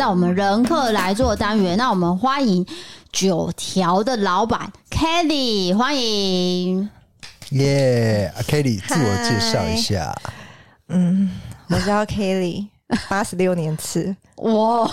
[0.00, 2.64] 到我们人客来做单元，那我们欢迎
[3.12, 6.88] 九条的老板 Kelly，欢迎。
[7.50, 10.16] 耶、yeah，Kelly，自我介绍一下。
[10.88, 11.30] 嗯，
[11.68, 12.68] 我叫 Kelly，
[13.10, 14.16] 八十六年次。
[14.36, 14.86] 哇，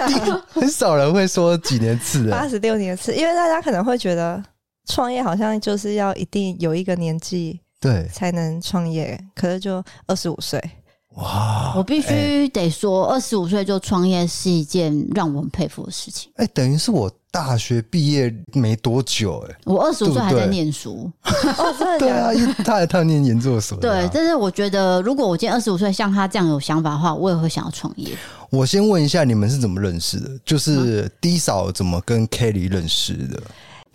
[0.48, 2.30] 很少人会说几年次的。
[2.30, 4.42] 八十六年次，因为大家可能会觉得
[4.88, 9.22] 创业好像就是要一定有一个年纪，对，才能创业。
[9.34, 10.58] 可是就二十五岁。
[11.14, 11.72] 哇！
[11.76, 16.30] 我必须得说，二十五岁就创业是一件让我很佩服的事情。
[16.36, 21.10] 哎、欸，等于是我大学毕业没多久、欸，哎，我二十五岁还在念书。
[21.24, 21.98] 哦，真的？
[22.00, 23.78] 对啊，因为他还他念研究所。
[23.78, 28.08] 对，但是我觉得，如果我今天二十五岁像他这样有想法的话，我也会想要创业。
[28.50, 30.30] 我先问一下，你们是怎么认识的？
[30.44, 33.40] 就是 D 嫂怎么跟 Kelly 认识的？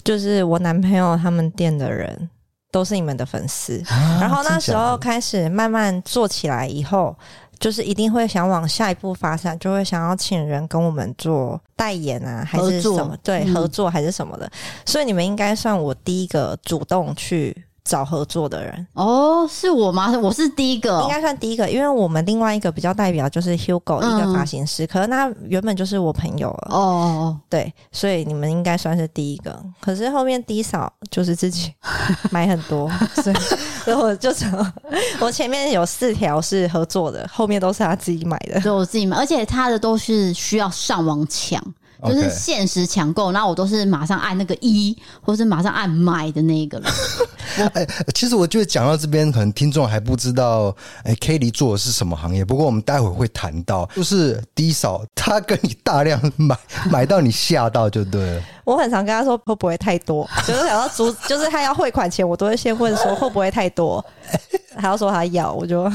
[0.05, 2.29] 就是我男朋友他们店的人。
[2.71, 7.15] 都是你们的粉丝，啊，然后那时候开始慢慢做起来以后，
[7.59, 13.17] 就是一定会想往下一步发展，就会想要请人跟我们做代言啊，还是什么？
[13.23, 14.49] 对，合作还是什么的。
[14.85, 17.65] 所以你们应该算我第一个主动去。
[17.83, 20.11] 找合作的人哦，是我吗？
[20.21, 29.57] 我是第一个、哦，应该算第一个，因为我们另外一个比较代表就是 Hugo 一个发型师，嗯、可能他原本就是我朋友了哦，对，所以你们应该算是第一个。
[29.81, 31.73] 可是后面 D 嫂就是自己
[32.31, 33.35] 买很多，所以
[33.85, 34.73] 所以我就成
[35.19, 41.61] 我前面有四条是合作的，后面都是他自己买的，对，我自己买，而且他的都是需要上网抢。
[42.03, 46.89] 就是限时抢购，然后我都是马上按那个一，或是马上按买的那一个了。
[47.73, 52.45] 哎，其实我觉得讲到这边，可能听众还不知道，哎，Kelly 做的是什么行业？
[52.45, 56.57] 不过我们待会会谈到，就是低嫂他跟你大量买，
[56.89, 58.41] 买到你吓到就对了。
[58.69, 64.03] 我很常跟他说会不会太多， 就是想要租，就是他要汇款前，我都会先问说会不会太多，
[64.77, 65.91] 还要说他要，我就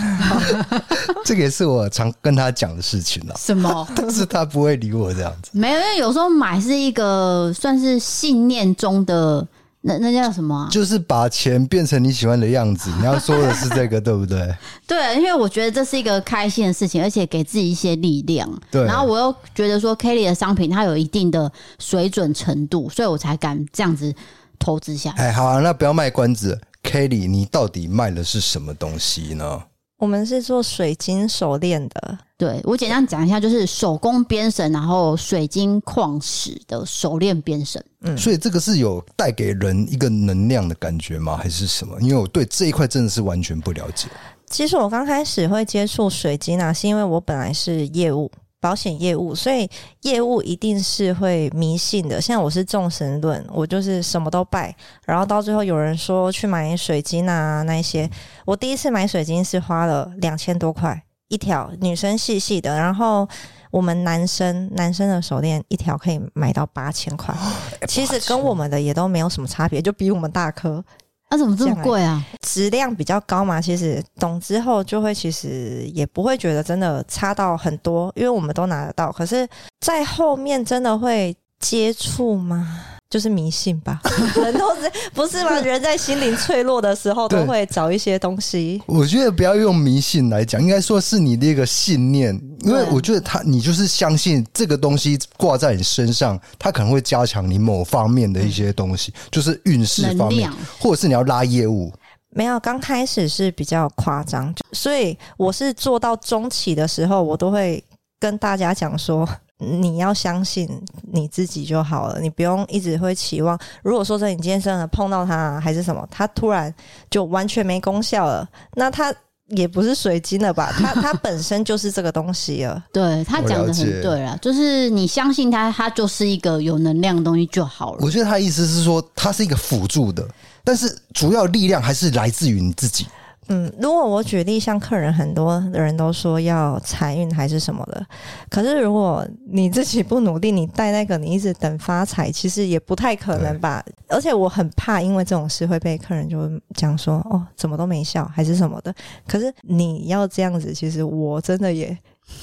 [1.25, 3.34] 这个也是我常跟他讲的事情了。
[3.38, 3.87] 什么？
[3.94, 5.50] 但是他不会理我这样子。
[5.53, 9.47] 没有，因为有时候买是一个算是信念中的。
[9.87, 10.69] 那那叫什么啊？
[10.71, 12.91] 就是把钱变成你喜欢的样子。
[12.99, 14.50] 你要说的是这个，对不对？
[14.89, 18.50] 对，因为我觉得这是一个开心的事情，而且给自己一些力量。
[18.71, 18.83] 对。
[18.84, 24.15] 然后我又觉得说，Kelly 的商品它有一定的水准程度，所以我才敢这样子
[24.59, 25.12] 投资下。
[25.19, 29.62] 哎，好啊，那不要卖关子，Kelly，你到底卖的是什么东西呢？
[29.99, 32.19] 我们是做水晶手链的。
[32.44, 37.82] 对，我简单讲一下，就是手工编绳，然后水晶矿石的手链编绳。
[38.03, 41.38] 嗯，所以这个是有带给人一个能量的感觉吗？
[41.38, 41.99] 还是什么？
[42.03, 44.09] 因为我对这一块真的是完全不了解。
[44.50, 48.31] 其实我刚开始会接触水晶啊，是因为我本来是业务。
[48.61, 49.69] 保险业务，所以
[50.03, 52.19] 业务一定是会迷信的。
[52.19, 54.75] 像我是众神论，我就是什么都拜。
[55.05, 58.11] 然后到最后有人说去买水晶啊，那一些，
[58.47, 60.99] 我第一次买水晶是花了两千多块
[61.29, 62.77] 一条，女生细细的。
[62.77, 63.29] 然后
[63.71, 67.35] 我们男生男生的手链一条可以买到八千块，
[67.89, 70.85] 其实跟我们的也都没有什么差别，就比我们大颗。
[71.31, 72.23] 那、啊、怎么这么贵啊？
[72.43, 79.11] 质量比较高嘛，其实懂之后就会，其实也不会觉得真的差到很多，因为我们都拿得到。
[79.11, 79.49] 可是，
[79.81, 82.79] 在后面真的会接触吗？
[83.14, 84.00] 就是迷信吧，
[84.34, 85.60] 人都是不是吗？
[85.60, 88.82] 人在心灵脆弱的时候，都会找一些东西。
[88.86, 100.50] 我觉得不要用迷信来讲，应该说是你的一个信念，因为我觉得他，你就是相信这个东西挂在你身上，它可能会加强你某方面的一些东西，就是运势方面，
[100.81, 101.92] 或者是你要拉业务。
[102.31, 107.84] 没有，刚开始是比较夸张，所以我是做到中期的时候，我都会
[108.19, 109.25] 跟大家讲说。
[109.59, 110.69] 你要相信
[111.12, 113.59] 你自己就好了，你不用一直会期望。
[113.82, 116.75] 如果说在你今天真的碰到它还是什么，他突然
[117.10, 119.14] 就完全没功效了，那他
[119.48, 120.72] 也不是水晶了吧？
[120.76, 122.82] 他他本身就是这个东西了。
[122.93, 127.99] 对，他讲的很对了，就是你相信他，他就是一个有能量的东西就好了。
[128.00, 130.26] 我觉得他意思是说，它是一个辅助的，
[130.64, 133.06] 但是主要力量还是来自于你自己。
[133.49, 138.05] 嗯，如果我举例，像客人很多人都说要财运还是什么的，
[138.49, 143.85] 可是如果你自己不努力，你带那个你一直等发财，其实也不太可能吧。
[144.08, 148.94] 而且我很怕，因为这种事会被客人就讲说哦，怎么都没效，还是什么的。
[149.29, 151.96] 可是你要这样子，其实我真的也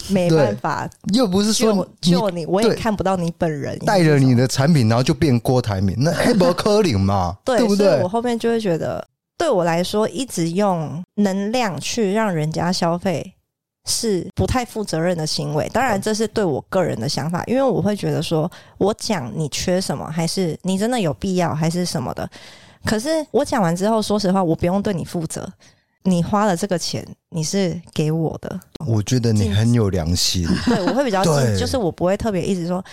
[0.09, 0.88] 没办法。
[1.13, 7.36] 又不是说就，就你，我也看不到你本人带着你的产品，然后就变郭台铭，那黑不可能嘛？
[7.44, 7.88] 对，对不对？
[7.88, 9.03] 所以我后面就会觉得。
[9.41, 13.33] 对我来说，一直用能量去让人家消费
[13.88, 15.67] 是不太负责任的行为。
[15.73, 22.29] 当然，这是对我个人的想法，因为我会觉得说，我讲你缺什么，还是你真的有必要，还是什么的。
[22.85, 25.51] 可是我讲完之后，说实话，我不用对你负责，
[26.03, 28.59] 你花了这个钱，你是给我的。
[28.85, 30.47] 我觉得你很有良心。
[30.67, 32.85] 对，我会比较对就是我不会特别一直说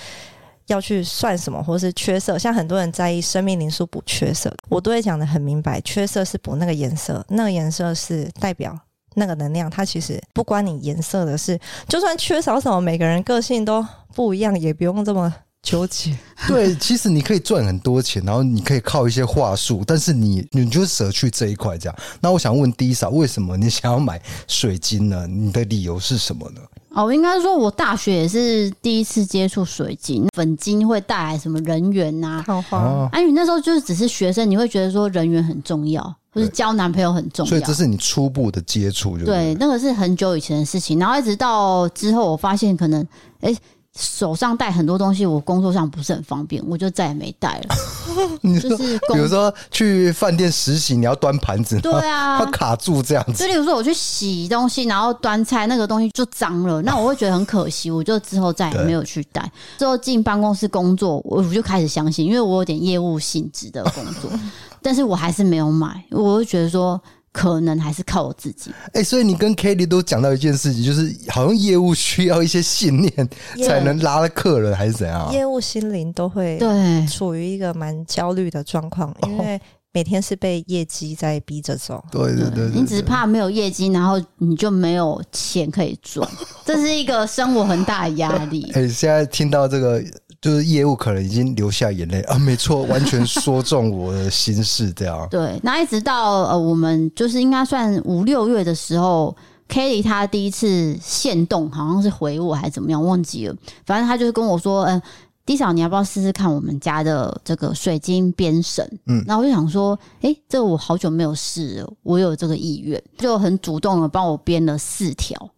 [0.69, 2.39] 要去算什么，或是缺色。
[2.39, 8.79] 像很多人在意生命灵数补缺色，我都会讲得很明白，缺色是补那个颜色，那个颜色是代表
[9.17, 9.69] 那个能量。
[9.69, 13.85] 它其实不关你颜色的事，就算缺少什么，每个人个性都
[14.15, 15.35] 不一样，也不用这么。
[15.61, 16.17] 纠结，
[16.47, 21.99] 对，其实你可以赚很多钱，然后你可以靠一些话术，但是你你就舍去这一块这样。
[22.21, 25.27] 那我想问 Disa，为什么你想要买水晶呢？
[25.27, 26.61] 你的理由是什么呢？
[26.99, 32.43] 哦，应该说我大学也是第一次接触水晶，粉晶会带来什么人缘呐？
[32.45, 36.03] 好好，哎，你那时候就是只是学生，你会觉得说人缘很重要，
[36.33, 40.99] 或是交男朋友很重要，所以这是你初步的接触，对，那个是很久以前的事情。
[40.99, 43.01] 然后一直到之后，我发现可能
[43.43, 43.53] 哎。
[43.53, 43.59] 欸
[43.99, 47.75] 手上带很多东西，我工作上不是很方便，我就再也没带了。
[48.43, 53.35] 你，就是比如说去饭店实习，你要端盘子，对啊， 它卡住这样子。
[53.35, 59.51] 所以，例如说我去洗东西，然后端菜，那个东西就脏了，那我会觉得很可惜，我就之后再也没有去带。
[59.79, 64.31] 之后进办公室工作，我我就开始相信，因为我有点业务性质的工作，
[64.81, 67.01] 但是我还是没有买，我就觉得说。
[67.33, 68.71] 可能还是靠我自己。
[68.89, 73.13] 哎、欸，所以你跟 Kelly 都讲到一件事情，就是好像业务需要一些信念
[73.67, 75.33] 才能拉了客人，还是怎样？
[75.33, 79.61] 业务心灵都会对处于一个蛮焦虑的状况，因为
[79.93, 82.03] 每天是被业绩在逼着走。
[82.11, 86.29] 对对对，对，对，你只是怕没有业绩，然后你就没有钱可以赚，
[86.65, 88.71] 这是一个生活很大的压力。
[88.75, 90.03] 哎、欸，现在听到这个。
[90.41, 95.27] 就是业务可能已经流下眼泪啊，没错，完全说中我的心事，这样。
[95.31, 99.37] 对，那一直到呃，我们就是应该算五六月的时候
[99.69, 103.57] ，Kelly 他第一次限动，好像是回我还是怎么样，忘记了。
[103.85, 105.03] 反正他就是跟我说，嗯、呃
[105.45, 108.89] ，Disa 你要不要试试看我们家的这个水晶编绳？
[109.07, 115.51] 嗯，然后我就想说，哎、欸，这个我好久没有试了，我有这个意愿，就很主动的帮我编了四条，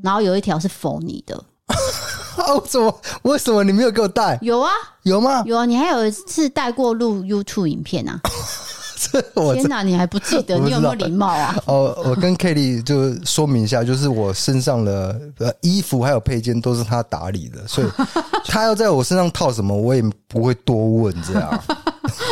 [0.00, 1.44] 然后有一条是 for 你的。
[2.46, 3.00] 哦，怎么？
[3.22, 4.38] 为什么你没有给我带？
[4.42, 4.70] 有啊，
[5.02, 5.42] 有吗？
[5.44, 8.20] 有啊，你还有一次带过录 YouTube 影片啊！
[9.34, 10.58] 我天哪，你还不记得？
[10.58, 11.56] 你有没有礼貌啊？
[11.66, 17.86] 哦，我跟 Kelly 就说明一下，就是我身上的呃衣服还有配件都是他打理的，所以
[18.46, 21.14] 他要在我身上套什么，我也不会多问。
[21.22, 21.62] 这样，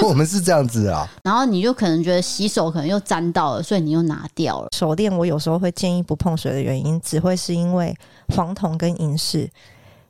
[0.02, 1.08] 我们是这样子啊。
[1.22, 5.16] 然后你就可能觉得洗手可能又沾到了，所以你又拿掉了手链。
[5.16, 7.96] 我有时候会建议不碰水的原因，只会是因为
[8.34, 9.48] 黄铜跟银饰。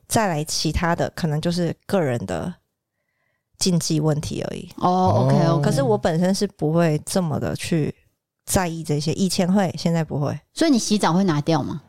[0.09, 2.53] 再来其他的，可能就是个人的
[3.59, 4.69] 禁忌问题而已。
[4.77, 5.63] 哦，OK，OK。
[5.63, 7.95] 可是我本身是不会这么的去
[8.45, 10.39] 在意这些，以前会，现在不会。
[10.55, 11.83] 所以你洗澡会拿掉吗？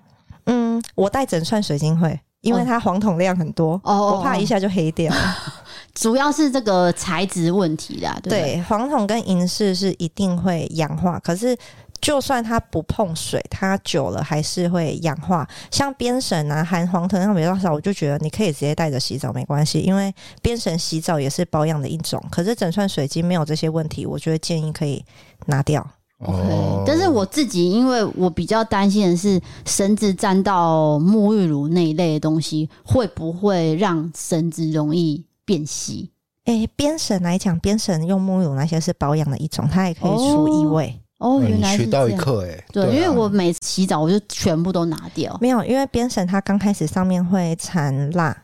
[0.45, 5.13] 嗯，我带整串水晶会，因为它黄铜量很多，哦，我怕一下就黑掉。
[5.93, 11.57] 主要是这个材质问题啦，对，对，黄铜跟银饰是一定会氧化，可是。
[11.99, 15.47] 就算它不碰水，它久了还是会氧化。
[15.71, 22.23] 像编绳啊，含黄藤量比较少，我就觉得你可以直接带着洗澡没关系，因为编绳洗澡也是保养的一种。
[22.31, 25.03] 可是整串水晶没有这些问题，我觉得建议可以
[25.47, 25.85] 拿掉。
[26.19, 36.09] OK，但是我自己因为我比较担心的是绳子沾到沐浴乳那一类的东西，会不会让绳子容易变稀？
[36.45, 40.87] 诶，编绳来讲，编绳用沐浴乳那些是保养的一种，它也可以除异味。
[40.87, 41.06] 哦，
[41.41, 45.35] 原来是学到一课哎，对，因为我每次洗澡我就全部都拿掉。
[45.41, 48.35] 没有，因为编绳它刚开始上面会缠蜡，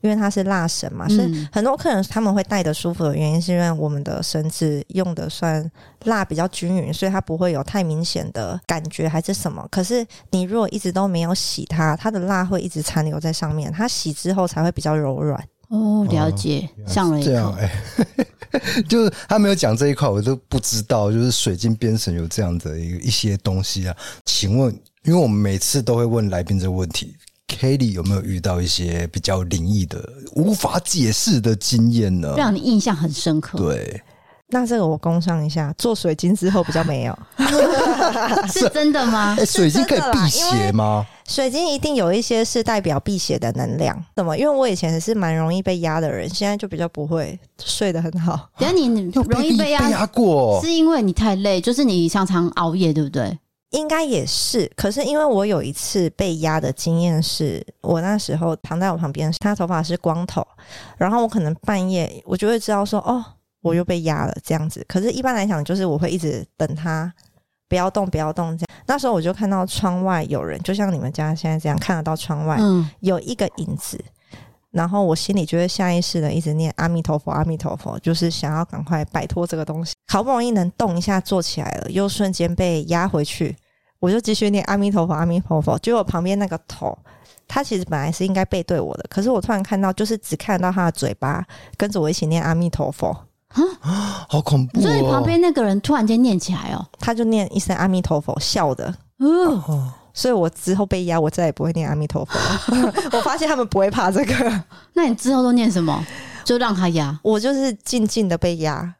[0.00, 5.70] 因为它是蜡绳嘛，所以很多客人他们会戴的舒服的原因，是因为我们的绳子用的算
[6.04, 9.66] 蜡比较均匀，所以它不会有太明显的感觉还是什么。
[9.70, 15.38] 可是你如果一直都没有洗它，它的蜡会一直残留在上面，它洗之后才会比较柔软。
[15.72, 17.30] 哦，了解，上了一课。
[17.30, 17.72] 这样哎，
[18.86, 21.10] 就是他没有讲这一块，我都不知道。
[21.10, 23.96] 就是水晶编绳有这样的一一些东西啊。
[24.26, 24.70] 请问，
[25.04, 27.16] 因为我们每次都会问来宾这个问题
[27.48, 32.34] ，Kelly 有没有遇到一些比较灵异的、无法解释的经验呢？
[32.36, 33.56] 让你印象很深刻。
[33.56, 34.02] 对。
[34.48, 37.18] 那这个我工商一下，做水晶之后比较没有，
[38.52, 39.34] 是真的吗？
[39.38, 41.06] 欸、水晶可以辟邪吗？
[41.26, 44.36] 水晶一定有一些是代表辟邪的能量，怎么？
[44.36, 48.48] 因为我以前是蛮容易被压的人，现在就比较不会睡得很好。
[48.58, 53.38] 等下你容易被压过，是因为你太累，就是你常常熬夜，对不对？
[53.70, 54.70] 应该也是。
[54.76, 60.46] 可是因为我有一次被压的经验是，我那时候躺在我旁边，他头发是光头，
[60.98, 63.24] 然后我可能半夜我就会知道说，哦。
[63.62, 64.84] 我又被压了，这样子。
[64.88, 67.14] 可是，一般来讲，就是我会一直等他
[67.68, 68.58] 不要动，不要动。
[68.58, 72.58] 这样，那时候我就看到窗外有人，就像你们家现在这样看得到窗外，
[73.00, 74.02] 有一个影子。
[74.70, 79.92] 然后我心里就会下意识的一直念阿弥陀佛，阿弥陀佛，就是想要赶快摆脱这个东西。
[80.10, 83.54] 好不容易能动一下，坐起来了，又瞬间被压回去。
[84.00, 85.78] 我就继续念阿弥陀佛，阿弥陀佛。
[85.80, 86.98] 结果旁边那个头，
[87.46, 91.44] 他其实本来是应该背对我的，可是我突然看到，就是只看到他的嘴巴
[91.76, 93.14] 跟着我一起念阿弥陀佛。
[93.52, 94.82] 啊，好恐怖、哦！
[94.82, 98.94] 所以旁边那个人突然间念起来哦，他就念一声阿弥陀佛，笑的。
[99.18, 102.38] 哦，所以我之后被压，我再也不会念阿弥陀佛。
[103.16, 104.64] 我发现他们不会怕这个。
[104.94, 106.04] 那你之后都念什么？
[106.44, 108.92] 就让他压，我就是静静的被压，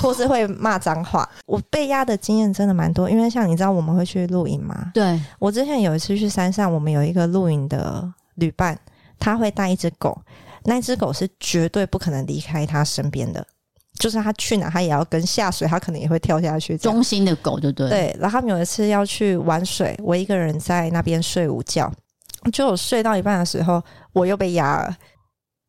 [0.00, 1.28] 或是会骂脏话。
[1.44, 4.90] 我被压的经验真的蛮多，因为像你知道我们会去露营吗？
[4.94, 8.78] 对，我之前有一次去山上，我们有一个露营的旅伴，
[9.18, 10.18] 他会带一只狗，
[10.64, 13.46] 那只狗是绝对不可能离开他身边的。
[14.00, 16.76] 就是他去哪，他也要跟下水，他可能也会跳下去。
[16.78, 17.88] 忠心的狗，对不对？
[17.90, 18.16] 对。
[18.18, 21.92] 然后他们有一次要去玩水，我一个人在那边睡午觉，
[22.50, 23.80] 就我睡到一半的时候，
[24.14, 24.96] 我又被压了，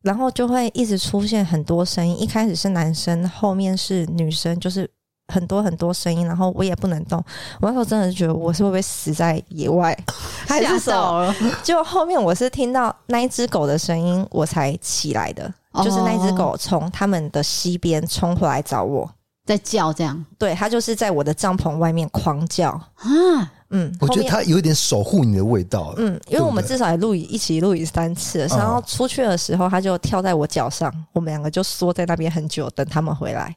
[0.02, 2.18] 然后就会一直出现很多声音。
[2.20, 4.90] 一开始是男生，后面是女生，就是
[5.32, 7.22] 很多很多声音，然后我也不能动。
[7.60, 9.94] 我那时候真的是觉得我是会不会死在野外，
[10.48, 11.34] 吓到了。
[11.62, 15.52] 就后面我是听到那一只狗的声音，我才起来的。
[15.82, 19.10] 就是那只狗从他们的西边冲回来找我，
[19.46, 20.24] 在叫这样。
[20.38, 23.52] 对，它就是在我的帐篷外面狂叫啊。
[23.74, 25.94] 嗯，我觉得它有一点守护你的味道。
[25.96, 33.56] 嗯，因为我们至少也露营一起露营三次，然后出去的时候，它就跳在我脚上，我们两个就缩在那边很久，等他们回来。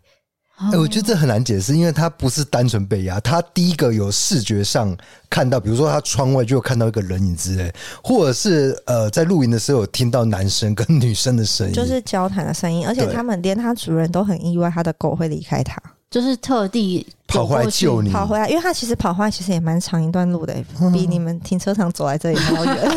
[0.58, 4.96] 哎、欸，我觉得这很难解释，因为他不是单纯被压，他第一个有视觉上
[5.30, 15.78] 看到，比如说他窗外就有看到一个人影之类，或者是呃，在露营的时候有听到男生跟女生的声音，就是交谈的声音，而且他们连他主人都很意外，他的狗会离开他，
[16.10, 20.56] 就是特地跑回来救你，跑回来，因为他其实跑回来其实也蛮长一段路的，
[20.94, 22.78] 比你们停车场走来这里还要远，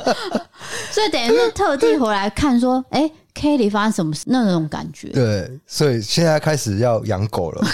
[0.90, 3.12] 所以等于是特地回来看说，哎、欸。
[3.44, 4.24] Kelly 发生什么事？
[4.26, 7.62] 那种感觉，对，所以现在开始要养狗了。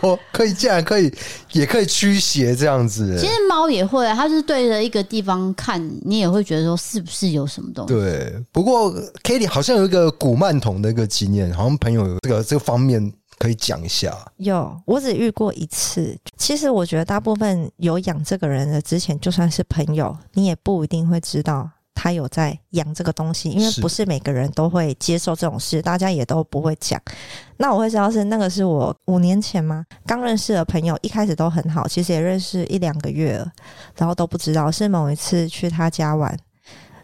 [0.00, 1.12] 狗可以，竟然可以，
[1.52, 3.18] 也可以驱邪这样子。
[3.18, 7.94] 其实猫也会，它是对着一个地方看，你也会觉得说是不是有什么东西？
[7.94, 8.44] 对。
[8.52, 8.92] 不过
[9.24, 14.16] Kitty 好像有一个古曼童的一个经验，好像朋友有这个这个方面可以讲一下。
[14.36, 16.16] 有，我只遇过一次。
[16.36, 21.68] 其实我觉得大部分有养这个人的之前，就算是朋友，你也不一定会知道。
[22.00, 27.02] 他有在养这个东西，因为不是每个人都会接受这种事，大家也都不会讲。
[27.56, 29.84] 那我会知道是那个是我五年前吗？
[30.06, 33.50] 刚认识的朋友，一开始都很好，其实也认识一两个月了，
[33.96, 36.38] 然后都不知道是某一次去他家玩，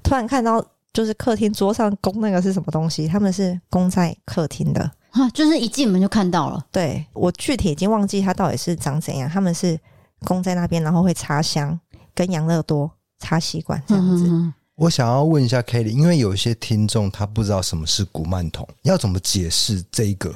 [0.05, 6.65] 突然看到就是客厅桌上供那个是什么东西，他们是供在客厅的，啊，就是一进门就看到了。
[6.71, 9.77] 对，我具体已经忘记他到底是长怎样，他们是
[10.21, 11.77] 供在那边，然后会插香
[12.15, 14.53] 跟养乐多插吸管这样子。
[14.77, 20.35] 我想要问一下 Kelly，因为有一些听众他不知道什么是古曼童，要怎么解释这个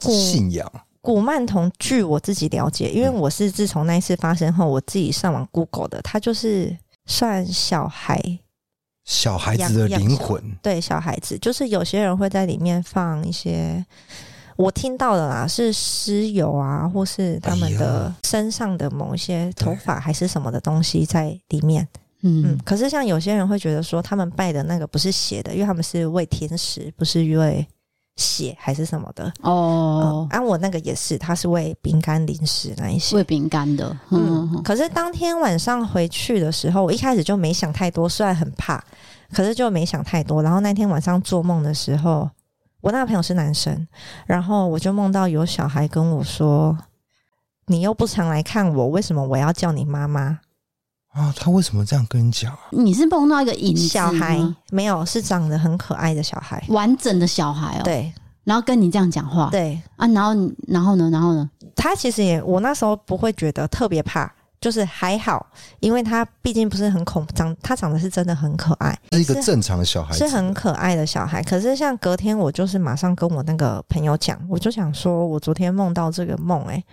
[0.00, 0.70] 信仰？
[1.00, 8.20] 古，曼童，据我自己了解，因为我是自从那一次发生后，我自己上网 Google 的，它就是算小孩，
[9.06, 13.82] 小孩子的灵魂，对，小孩子，就是有些人会在里面放一些，
[14.56, 21.88] 我听到的啦，是尸油啊，或是他们的身上的某一些头发还是什么的东西在里面。
[22.22, 27.66] 嗯，可是像有些人会觉得说，他们拜的那个不是血的，因为他们是喂天使，不是因为
[28.16, 30.28] 血还是什么的哦。
[30.30, 33.96] 按、嗯啊、我那个也是，他是喂饼干、零食那一些，喂饼干的。
[34.10, 38.84] 嗯，嗯，可是当天晚上回去的时候，我一开始就没想太多，虽然很怕，
[39.32, 40.42] 可是就没想太多。
[40.42, 42.28] 然后那天晚上做梦的时候，
[42.82, 43.88] 我那个朋友是男生，
[44.26, 46.76] 然后我就梦到有小孩跟我说
[47.64, 50.40] ：“你又不常来看我，为什么我要叫你妈妈？”
[51.10, 52.58] 啊，他为什么这样跟你讲啊？
[52.70, 54.40] 你是碰到一个影小孩？
[54.70, 57.82] 没有，是长得很可爱的小孩，完整的小孩哦。
[57.82, 58.12] 对，
[58.44, 60.32] 然后跟你这样讲话，对啊，然后
[60.68, 61.50] 然后呢，然后呢？
[61.74, 65.44] 他其实也，我那时候不会觉得特别怕，就是还好，
[65.80, 71.42] 因为他毕竟不是很恐长，他长得是真的很可爱，是一个正常的小孩，是很可爱的小孩。
[71.42, 76.84] 可是像隔天，我就是马上跟我那个朋友讲，我就想说我昨天梦到这个梦，欸，诶。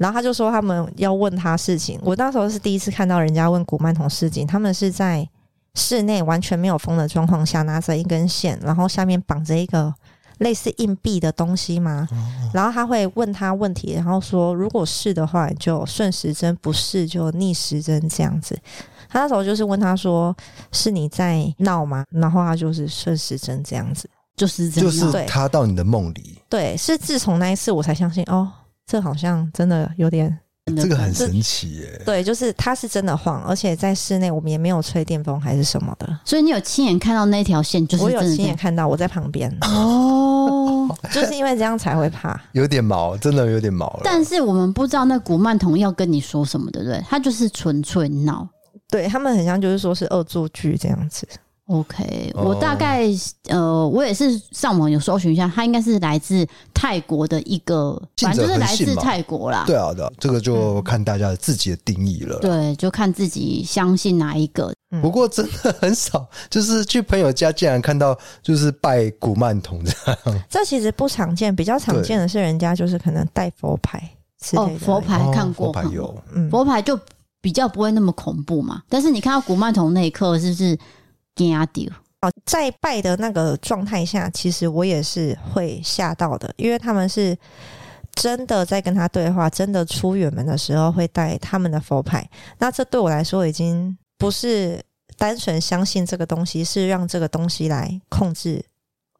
[0.00, 5.28] 然后他就说他们要问他事情，我那时候是第一次看到人家问古曼童事情，他们是在
[5.74, 9.92] 室内完全没有风的状况下，拿着一根线，然后下面绑着一个
[10.38, 12.08] 类似硬币的东西嘛，
[12.54, 18.58] 然后他会问他问题，然后说如果是的话就顺时针，不是就逆时针这样子。
[19.10, 20.34] 他那时候就是问他说
[20.72, 22.06] 是你在闹吗？
[22.10, 28.50] 然后他就是顺时针这样子，就是这样，就是他到你的梦里，对，是自从那一次我才相信哦。
[28.90, 30.36] 这好像真的有点
[30.76, 32.02] 这个很神奇耶。
[32.04, 36.18] 对，就是它是真的晃，而且在室内我们也没有吹电风还是什么的。
[36.24, 44.00] 所以你有亲眼看到那条线，就是我有亲眼看到，我在旁边哦， 就是因为这样才会怕，有点毛，真的有点毛了。
[44.02, 47.00] 但是我们不知道那古曼童要跟你说什么，对不对？
[47.08, 48.48] 他就是纯粹闹，
[48.88, 51.28] 对他们很像就是说是恶作剧这样子。
[51.70, 53.06] OK，我大概、
[53.50, 59.62] 哦、呃，我也是上网有搜寻一下，他应该是来自泰国的一个，反正就是来自泰国啦。
[59.68, 62.40] 对啊，对啊，这个就看大家自己的定义了、嗯。
[62.40, 64.72] 对，就看自己相信哪一个。
[65.00, 70.18] 不过真的很少，就是去朋友家竟然看到就是拜古曼童这样。
[70.50, 74.02] 这其实不常见，比较常见的是人家就是可能带佛牌
[74.54, 76.98] 哦，佛牌看过，哦、佛牌有，嗯，佛牌就
[77.40, 78.82] 比较不会那么恐怖嘛。
[78.88, 80.76] 但是你看到古曼童那一刻，是不是？
[82.20, 87.34] 哦，在拜的那个状态下，其实我也是会吓到的，因为他们是
[88.14, 92.28] 真的在跟他对话，真的出远门的时候会带他们的佛牌。
[92.58, 94.78] 那这对我来说已经不是
[95.16, 98.62] 单纯相信这个东西，是让这个东西来控制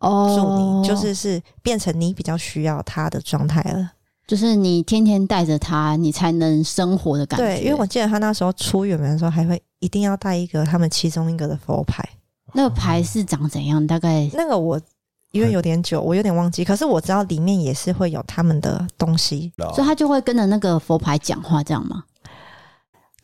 [0.01, 3.93] 哦，住你，oh, 就是是变成你比较需要他的状态了。
[4.31, 7.45] 就是你天天带着他，你才能生活的感觉。
[7.45, 12.09] 对，因为我记得他那时候出远门的时候，还会一定要带一个他们其中一个的佛牌。
[12.53, 13.85] 那个牌是长怎样？
[13.85, 14.81] 大概那个我
[15.33, 16.65] 因为有点久，我有点忘记。
[16.65, 22.05] 可是我知道里面也是会有他们的东西，所以他就会跟着那个佛牌讲话，这样吗？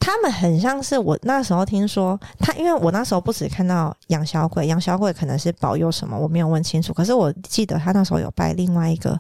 [0.01, 6.93] 他们很像是我那时候听说他，因为我那时候不止看到养小鬼，养小鬼可能是保佑什么，我没有问清楚。
[6.93, 9.17] 可是我记得他那时候有拜另外一个。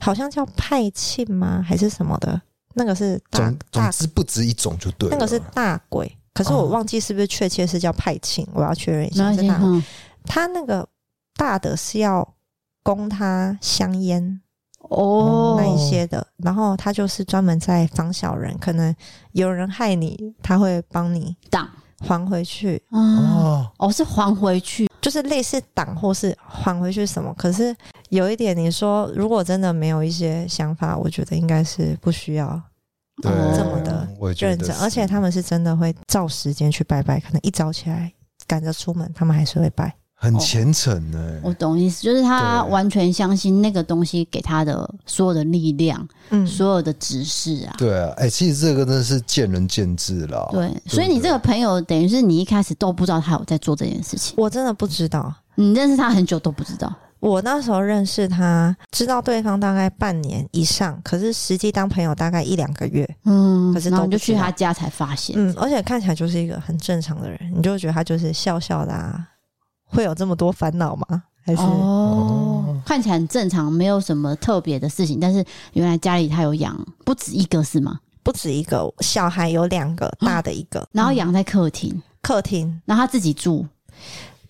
[0.00, 1.62] 好像叫派庆吗？
[1.66, 2.40] 还是什么的？
[2.74, 5.16] 那个是大总之不止一种就对了。
[5.16, 9.32] 那个是大鬼，可是我忘记是不是确切是叫派庆，哦，我要确认一下。
[9.32, 9.58] 是大，
[10.26, 10.86] 他那个
[11.36, 12.34] 大的是要
[12.82, 14.40] 供他香烟
[14.80, 16.26] 哦，那一些的。
[16.36, 18.94] 然后他就是专门在防小人，可能
[19.32, 21.66] 有人害你，他会帮你挡
[22.00, 22.82] 还回去。
[22.90, 24.86] 哦哦，是还回去。
[25.00, 27.74] 就是类似挡或是还回去什么，可是
[28.10, 32.60] 有一点，你说如果真的没有一些想法，我觉得应该是不需要
[33.22, 38.12] 这么的认真，而且他们是真的会照时间去拜拜，可能一早起来
[38.46, 39.94] 赶着出门，他们还是会拜。
[40.18, 47.74] 很虔诚呢、欸哦，我懂意思，就是他完全相信那个东西给他的所有的力量，嗯，所有的指示啊。
[47.76, 50.48] 对啊，哎、欸，其实这个真的是见仁见智啦。
[50.50, 54.34] 对，所以你这个朋友等于是你一开始都不知道他有在做这件事情。
[54.38, 56.90] 我真的不知道，你认识他很久都不知道。
[57.20, 63.08] 我那时候认识他，知道对方大概半年以上，可是实际当朋友大概一两个月。
[63.24, 65.34] 嗯，可是都你就去他家才发现。
[65.36, 69.26] 嗯，而且看起来就是一个很正常的人，你就觉得他就是笑笑的啊。
[69.84, 71.22] 会有这么多烦恼吗？
[71.44, 75.20] 还是哦，看起来很正常，没有什么特别的事情。
[75.20, 78.00] 但是原来家里他有养不止一个，是吗？
[78.24, 83.64] 不止一个，小孩有两个，大的一个，嗯、然后养在客厅，客厅，然后他自己住。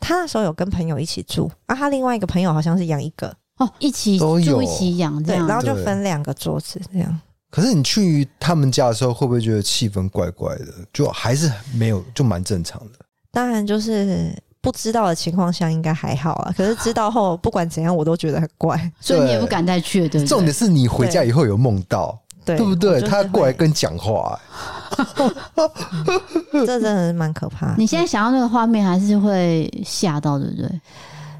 [0.00, 7.20] 他那时候有跟朋友一起住啊，他另外一个朋友好像是养一个哦，一起住一起养这样，对，然后就分两个桌子这样。
[7.50, 10.66] 可是你去他们家的时候，会不会觉得气氛怪怪的？
[10.92, 12.98] 就还是没有，就蛮正常的。
[13.30, 14.32] 当然就是。
[14.58, 20.28] 不知道的情况下应该还好啊，可是 知道后不管怎样我都觉得很怪，所以你也不敢再去了，对不对？
[20.28, 23.00] 重点是你回家以后有梦到，对，对不对？
[23.02, 24.36] 他过来跟讲话，
[26.52, 27.74] 这真的是蛮可怕的。
[27.78, 30.80] 你现在想到那个画面，还是会吓到，对不对？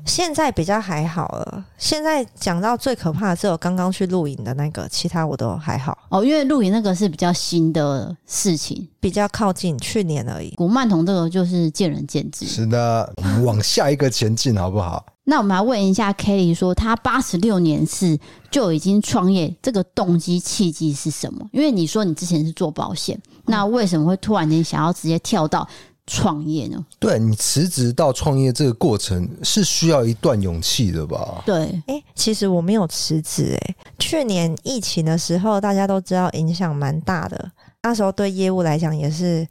[0.04, 1.64] 现在比较还好了。
[1.78, 6.24] 现在讲到最可怕的是我刚刚去露营的那个，其他我都还好哦。
[6.24, 10.54] 因为露营那个是比较新的事情，比较靠近去年而已。
[10.54, 12.46] 古曼童这个就是见仁见智。
[12.46, 15.04] 是的，我们往下一个前进好不好？
[15.28, 18.18] 那我们来问一下 Kelly，说他八十六年是
[18.50, 21.46] 就已经创业，这个动机契机是什么？
[21.52, 25.68] 因为你说你之前是做保险，那为什么会突然间想要直接跳到？
[26.08, 26.86] 创业呢？
[27.00, 31.42] 对，你辞职到创业这个过程是需要一段勇气的吧？
[31.44, 37.50] 对，哎、欸，其实我没有辞职，哎，去年疫情的时候，大家都知道影响蛮大的，
[37.82, 39.44] 那时候对业务来讲也是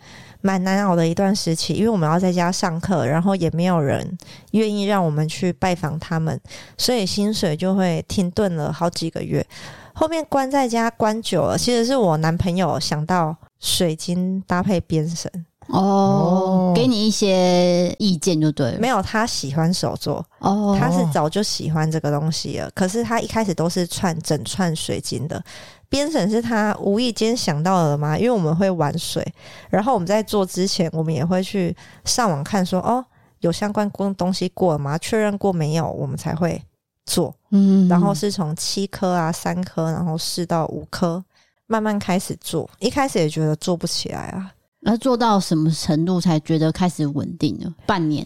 [0.45, 4.15] 蛮难熬的一段时期，因为我们要在家上课，然后也没有人
[4.51, 6.39] 愿意让我们去拜访他们，
[6.77, 9.43] 所以薪水就会停顿了好几个月。
[9.91, 15.31] 后面关在家关久了，其实是我男朋友想到水晶搭配编绳。
[15.69, 18.77] 哦，给你一些意见就对了。
[18.79, 22.69] 没有，他喜欢手作，哦，他是早就喜欢这个东西了。
[22.75, 25.43] 可是他一开始都是串整串水晶的，
[25.89, 28.17] 编审是他无意间想到的吗？
[28.17, 29.25] 因为我们会玩水，
[29.69, 33.03] 然后我们在做之前，我们也会去上网看说，哦，
[33.39, 34.97] 有相关东西过了吗？
[34.97, 36.61] 确认过没有，我们才会
[37.05, 37.35] 做。
[37.51, 41.23] 嗯，然后是从七颗啊，三颗，然后试到五颗。
[41.67, 44.51] 慢慢开始做，一开始也觉得做不起来啊。
[44.81, 47.73] 那做到什么程度才觉得开始稳定了？
[47.87, 48.23] 半年，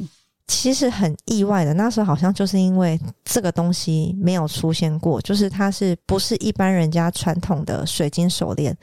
[0.50, 8.76] 其实很意外的，那时候好像就是因为这个东西没有出现过，就是它是不是一般人家传统的水晶手链，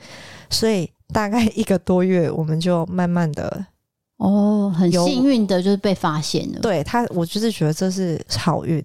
[0.49, 3.65] 所以大概一个多月，我们就慢慢的
[4.15, 6.59] 哦，很幸运的就是被发现了。
[6.61, 8.81] 对他，我就是觉得这是好运。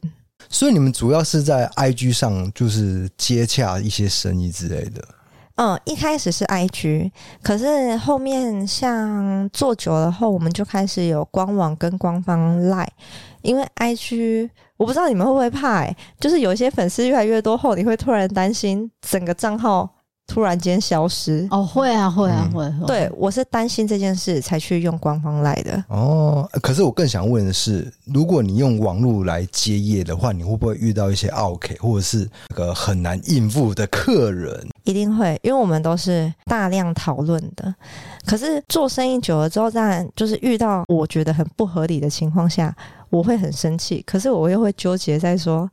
[0.49, 5.01] 所以你们主要是在 IG 上就是接洽一些生意之类的。
[5.57, 7.11] 嗯，一开始是 IG，
[7.43, 12.87] 可是后面像做久了后，我们就开始有官网跟官方 Line，
[13.43, 19.89] 因为 IG 我不知道你们会不会怕欸，就是有一些粉丝越来越多后，你会突然担心整个账号。
[20.33, 22.65] 突然间消失哦，会啊，会啊，会。
[22.71, 25.85] 会对，我是担心这件事才去用官方来的。
[25.89, 34.67] 哦，可是我更想问的是，如果你用网络来接业的话，你会不会遇到一些奥客，或者是那个很难应付的客人？
[34.85, 37.75] 一定会，因为我们都是大量讨论的。
[38.25, 42.75] 可是做生意久了之后，当然就是遇到我觉得很不合理的情况下，
[43.11, 44.03] 我会很生气。
[44.07, 45.71] 可是我又会纠结在说。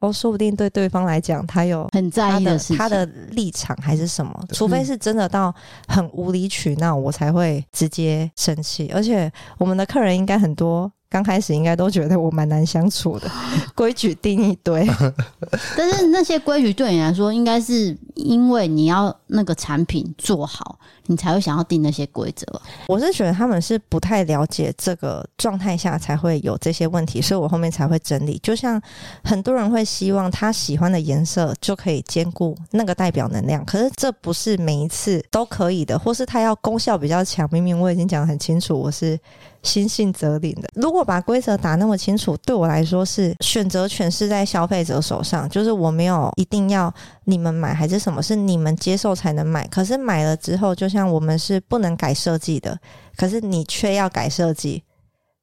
[0.00, 4.44] 哦，说不定对对方来讲，他有很在意的事情，他的立场还是什么？
[4.52, 5.54] 除非是真的到
[5.88, 8.90] 很无理取闹，我才会直接生气。
[8.94, 10.90] 而且我们的客人应该很多。
[11.08, 13.30] 刚开始应该都觉得我蛮难相处的，
[13.74, 14.86] 规矩定一堆。
[15.76, 22.44] 但是那些规矩对你来说，应该是因为你要那个产品做好，你才会想要定那些规则。
[22.88, 28.38] 我是觉得他们是不太了解这个状态下才会有这些问题，所以我后面才会整理。
[28.42, 28.80] 就像
[29.22, 37.48] 很多人会希望他喜欢的颜色就可以兼顾那个代表能量，可是这不是每一次都可以的，或是他要功效比较强。
[37.52, 39.18] 明明我已经讲得很清楚，我是。
[39.66, 40.68] 心性则灵的。
[40.74, 46.92] 如果把规则打那么清楚，对我来说是选择权是在消费者手上，就是我没有一定要
[47.24, 49.66] 你们买还是什么，是你们接受才能买。
[49.66, 52.78] 可是买了之后，就像我们是不能改设计的，
[53.16, 54.82] 可是你却要改设计，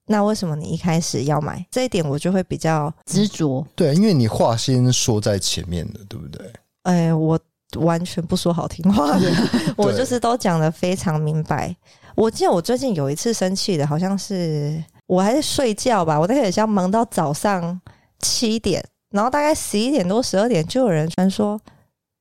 [0.08, 1.66] 那为什么你一开始要买？
[1.70, 3.66] 这一点我就会比较执着。
[3.76, 6.52] 对，因为你话先说在前面的，对不对？
[6.84, 7.40] 哎，我
[7.78, 9.32] 完全不说好听话的，
[9.76, 11.76] 我就是都讲得非常明白。
[12.16, 17.80] 我记得我最近有一次生气的，好像是我还在睡觉吧，我在很像忙到早上
[18.20, 21.60] 七点，然后大概十一点多、十二点就有人传说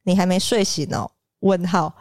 [0.04, 1.10] 你还没睡醒哦？
[1.40, 1.94] 问号。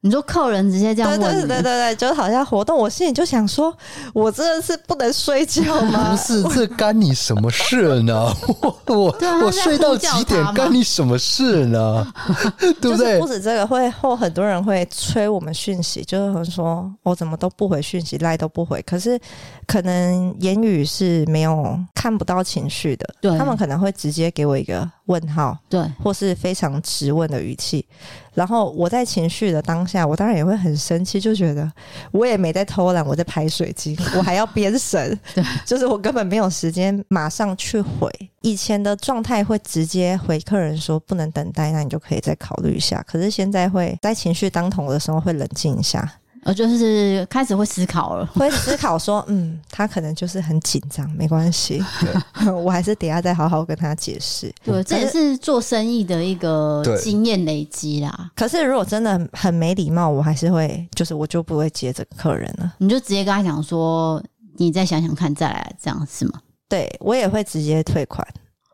[0.00, 1.20] 你说客人直接这样问？
[1.20, 3.76] 对对对对对，就好像活动，我心里就想说，
[4.14, 6.10] 我真的是不能睡觉吗？
[6.10, 8.32] 不是，这干你什么事呢？
[8.62, 12.06] 我我我睡到几点，干你什么事呢？
[12.80, 13.18] 对不对？
[13.18, 18.80] 不止这个，会后很多人会催我们讯息，就是说我怎么都不回讯息，赖都不回。
[18.82, 19.18] 可是
[19.66, 27.84] 可能言语是没有看不到情绪的，对，他们可能会直接给我一个问号，对，或是非常质问的语气。
[28.32, 31.70] 然后我在情绪的当下，我当然也会很生气，就觉得
[32.12, 38.08] 我也没在偷懒，我在排水晶， 我还要编绳，对，就是我根本没有时间马上去回。
[38.42, 43.04] 以前的状态会直接回客人说不能等待，那你就可以再考虑一下。
[43.08, 46.08] 可是现在会在情绪当头的时候会冷静一下。
[46.48, 51.84] 我就是开始会思考了， 会思考说，嗯，他可能就是很紧张，没关系，
[52.64, 54.50] 我还是等下再好好跟他解释。
[54.64, 58.30] 对，这也是做生意的一个经验累积啦。
[58.34, 62.72] 可是如果真的很没礼貌，我还是会，就是我就不会接这个客人了。
[62.78, 64.22] 你就直接跟他讲说，
[64.56, 66.40] 你再想想看，再来这样是吗？
[66.66, 68.26] 对，我也会直接退款。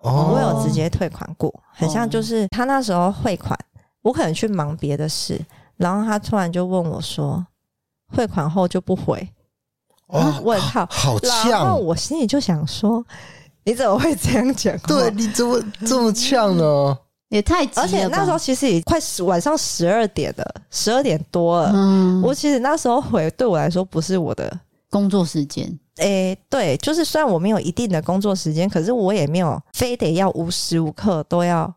[0.02, 3.58] 哦，我有直接退款过，很像就是他那时候汇款，
[4.02, 5.44] 我可能去忙别的事，
[5.76, 7.44] 然后他突然就问我说。
[8.14, 9.29] 汇款后就不回，
[10.07, 11.50] 哦，问号，好呛！
[11.50, 13.05] 然后我心里就想说，
[13.64, 14.77] 你怎么会这样讲？
[14.87, 16.98] 对，你怎么这么呛呢？
[17.31, 21.72] 也太急了，而且那时候其实也快晚上十二点了，十二点多了。
[21.74, 24.57] 嗯，我其实那时候回对我来说不是我的
[24.90, 25.66] 工作时间。
[25.96, 31.72] 诶，对，就是虽然我没有一定的工作时间，可是我也没有非得要无时无刻都要。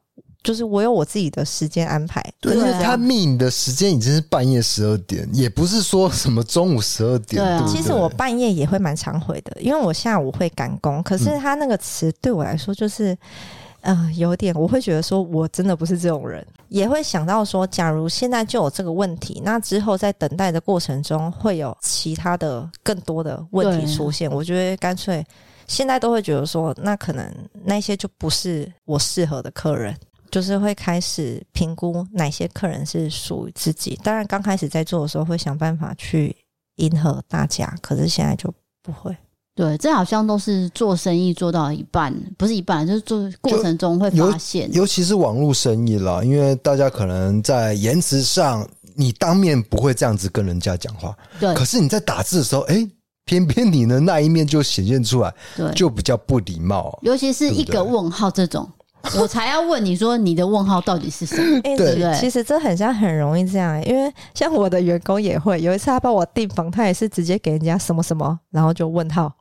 [0.48, 7.44] 就是我有我自己的时间安排，对，因为他命的时间已经是半夜十二点，也不是说什么中午十二点。
[7.44, 11.04] 对，对，对，其实我半夜也会蛮常回的，因为我下午会赶工。
[11.04, 13.12] 可是他那个词对我来说就是，
[13.82, 25.22] 嗯、呃，有点，我会觉得说我真的不是这种人，也会想到说，假如现在就有这个问题，那之后在等待的过程中会有其他的更多的问题出现，我觉得干脆
[25.68, 27.30] 现在都会觉得说，那可能
[27.66, 29.94] 那些就不是我适合的客人。
[30.32, 34.00] 就是会开始评估哪些客人是属于自己。
[34.04, 36.36] 当然，刚开始在做的时候会想办法去
[36.76, 39.16] 迎合大家，可是现在就不会。
[39.56, 52.88] 对，这好像都是做生意做到一半，不是一半，就是做过程中会发现，尤其是网络生意啦，因为大家可能在言辞上，你当面不会这样子跟人家讲话，对，可是你在打字的时候，哎。
[53.30, 56.98] 偏偏你的那一面就显现出来，对，就比较不礼貌。
[57.02, 58.66] 尤其是一个问号这种。
[59.18, 61.62] 我才要问你说，你的问号到底是什么？
[61.78, 69.32] 对其实这很像很容易这样，因为像我的员工也会有一次他帮我订房，他也是直接给人家什么什么，然后就问号，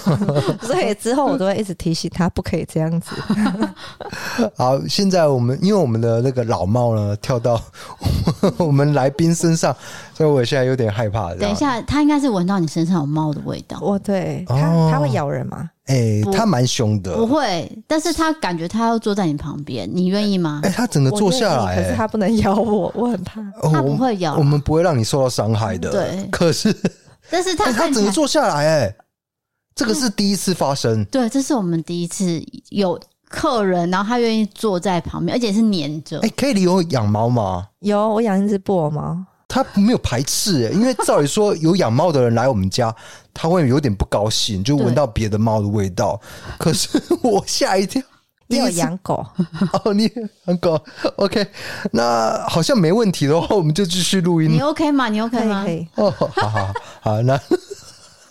[0.60, 3.12] 所以之后我都会一直提醒他不可以这样子。
[4.54, 7.60] 好，现在我们因为我们的那个老猫呢跳到
[8.58, 9.74] 我们来宾身上，
[10.16, 11.34] 所以我现在有点害怕。
[11.34, 13.78] 等一下，它应该是闻到你身上有猫的味道。
[13.82, 15.68] 哦，对，它、哦、他会咬人吗？
[15.84, 20.62] 哎、欸，他蛮凶的，不会，但是它感觉它要坐在你旁边，你愿意吗？
[20.64, 23.42] 哎、欸，他整个坐下来、欸，可是它不能咬我， 我很怕。
[23.70, 25.90] 他不会咬，我们不会让你受到伤害的。
[25.90, 26.74] 对，可是，
[27.30, 28.96] 但是他、欸、他整个坐下来、欸，哎，
[29.74, 31.04] 这个是第一次发生。
[31.04, 32.98] 对，这是我们第一次有
[33.28, 36.18] 客人，然后他愿意坐在旁边，而且是黏着。
[36.20, 37.68] 哎、欸，Kelly 有养猫吗？
[37.80, 39.24] 有，我养一只布偶猫。
[39.56, 42.94] 他没有排斥、欸，因为照理说有养猫的人来我们家，
[43.32, 46.20] 他会有点不高兴，就闻到别的猫的味道。
[46.58, 48.02] 可是我吓一跳，
[48.48, 49.24] 你有养狗
[49.82, 49.94] 哦？
[49.94, 50.12] 你
[50.44, 50.78] 养狗
[51.16, 51.46] ？OK，
[51.92, 54.50] 那好像没问题的话，我们就继续录音。
[54.50, 55.08] 你 OK 吗？
[55.08, 55.64] 你 OK 吗？
[55.94, 57.40] 哦，好好好，好那。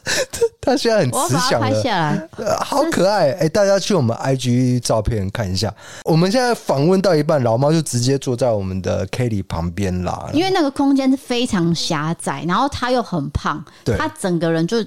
[0.61, 2.29] 他现在很慈祥的，拍下来，
[2.63, 3.31] 好可爱！
[3.31, 5.73] 哎、欸，大家去我们 IG 照片看一下。
[6.03, 10.29] 我们现在访问到一半，老猫就直接坐在我们的 Kelly 旁边啦。
[10.33, 14.79] 因为那个空间是非常狭窄，然后他又很胖，对，他整个人就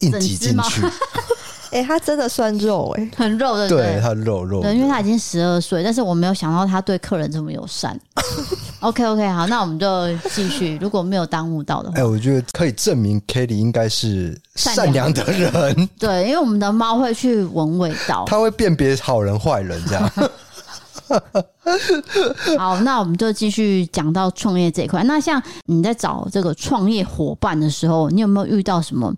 [0.00, 0.82] 硬挤进去。
[1.74, 4.62] 哎、欸，他真的算肉哎、欸，很肉的，对，他肉肉。
[4.62, 7.98] 对，因为他已经十二岁，但是我没有想到他对客人这么友善。
[8.78, 10.78] OK OK，好，那我们就继续。
[10.80, 15.88] 如果没有耽误到的话，哎、欸，我觉得可以证明 Kitty 应该是善良的人。
[15.98, 20.08] 对，因为我们的猫会去闻味道， 它会辨别好人坏人这样。
[22.56, 25.02] 好，那我们就继续讲到创业这一块。
[25.02, 29.12] 那像你在找这个创业伙伴的时候，你有没有遇到什么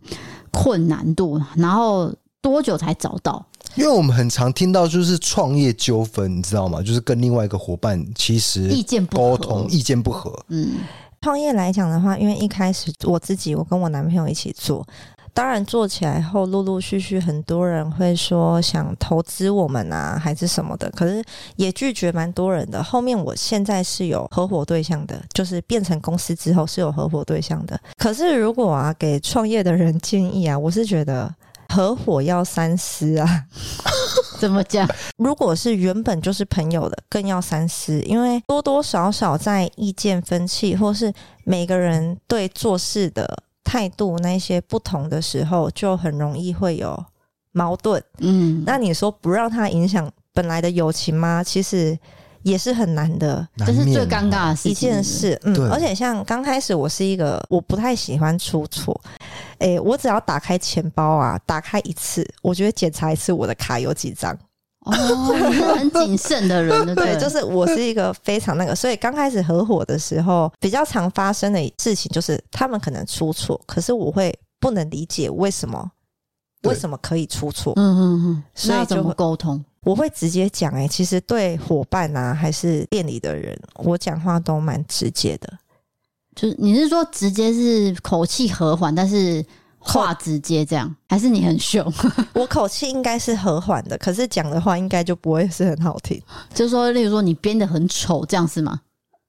[0.50, 1.38] 困难度？
[1.56, 2.10] 然后
[2.46, 3.44] 多久才找到？
[3.74, 6.80] 因为我们很常听到就是创业纠纷，你知道吗？
[6.80, 10.32] 就是跟另外一个伙伴其实意见不沟通，意见不合。
[10.48, 10.76] 嗯，
[11.20, 14.86] 创业来讲的话，因为一开始我自己，我跟我男朋友一起做，
[15.34, 21.22] 当然做起来后，陆陆续续很多人会说想投资我们啊，还是什么的，可是
[21.56, 22.80] 也拒绝蛮多人的。
[22.80, 27.78] 后面我现在是有合伙对象的，就是变成公司之后是有合伙对象的。
[27.98, 31.34] 可是如果啊，给创业的人建议啊，我是觉得。
[31.76, 33.44] 合伙要三思啊？
[34.40, 34.88] 怎么讲？
[35.18, 41.12] 如果是原本就是朋友的，更要三思，因为多多少少在意见分歧，或是
[41.44, 47.04] 每个人对做事的态度那些不同的时候，就很容易会有
[47.52, 48.02] 矛盾。
[48.20, 51.44] 嗯，那你说不让他影响本来的友情吗？
[51.44, 51.98] 其实。
[52.42, 55.36] 也是很难的，这是最尴尬的一件事。
[55.42, 59.00] 嗯，而且像刚开始，我是一个我不太喜欢出错。
[59.58, 64.36] 哎、欸，我只要打开钱包啊，打开一次，我觉得检查一次我的卡有几张。
[64.86, 64.92] 哦，
[65.76, 75.90] 很谨慎的人，对，对，就是我是一个非常那个，所以刚开始合伙的时候，比较常发生的事情就是他们可能出错，可是我会不能理解为什么，
[76.62, 77.72] 为什么可以出错？
[77.74, 79.64] 嗯嗯嗯，所以怎么沟通？
[79.82, 85.52] 我会直接讲，哎，其实对伙伴啊，还是店里的人，我讲话都蛮直接的。
[86.36, 89.44] 就是你是说直接是口气和缓，但是
[89.78, 91.90] 话直接这样，还是你很凶？
[92.34, 96.20] 我口气应该是和缓的，可是讲的话应该就不会是很好听。
[96.54, 98.80] 就是说，例如说你编的很丑，这样是吗？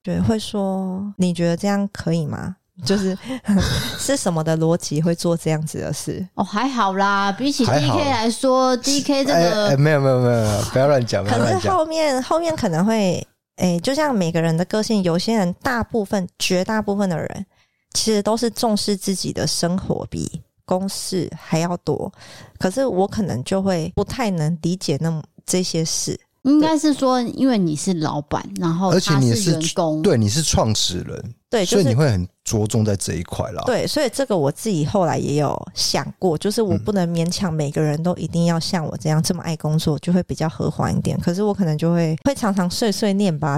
[0.04, 2.56] 对，会说你觉得这样可以吗？
[2.86, 3.18] 就是
[3.98, 6.24] 是什么的逻辑会做这样子的事？
[6.36, 11.26] 哦，还好啦，比起 DK 来说，DK 这个、欸欸、没有没有没有没有，不要乱讲。
[11.26, 13.26] 可是后面后面可能会，
[13.58, 17.46] 哎、欸，就像每个人的个性，有些人大部分绝大部分的人，
[17.94, 22.12] 其实都是重视自己的生活比公事还要多。
[22.58, 26.20] 可是我可能就会不太能理解那么这些事。
[26.44, 33.62] 应该是说，因为你是老板，然后而且你是员工，对，你是创始人，对，所以你会很着重在这一块啦。
[33.66, 41.20] 对，所以这个我自己后来也有想过，就是我不能勉强每个人都一定要像我这样这么爱工作，就会比较和缓一点。
[41.20, 43.58] 可是我可能就会会常常碎碎念吧，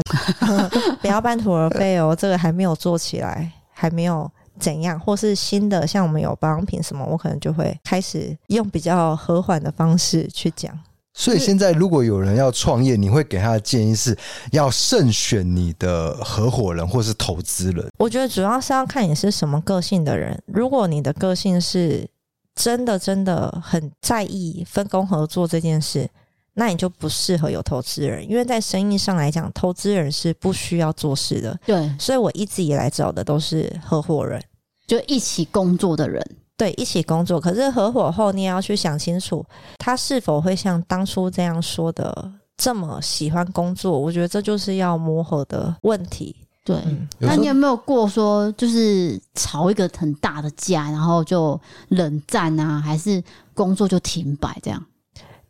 [1.02, 10.76] 不要半途而废哦， 这个还没有做起来，还没有怎样，或是新的，像我们有保养品什么，我可能就会开始用比较和缓的方式去讲。
[11.20, 14.18] 所以现在，如果有人要创业，你会给他的建议是
[14.54, 17.86] 要慎选你的合伙人或是投资人。
[17.98, 20.42] 我觉得主要是要看你是什么个性的人。
[20.46, 22.08] 如果你的个性是
[22.56, 26.10] 真的真的很在意分工合作这件事，
[26.54, 31.60] 那你就不适合有投资人，因为在生意上来讲，投资人是不需要做事的。
[31.66, 34.42] 对，所以我一直以来找的都是合伙人，
[34.88, 36.26] 就一起工作的人。
[36.60, 37.40] 对，一起工作。
[37.40, 39.46] 可是合伙后，你也要去想清楚，
[39.78, 43.98] 他是否会像当初这样说的这么喜欢工作。
[43.98, 46.36] 我觉得这就是要磨合的问题。
[46.66, 54.86] 对，嗯，那你有没有过说，就是吵一个很大的架，然后就冷战啊，还是工作就停摆这样？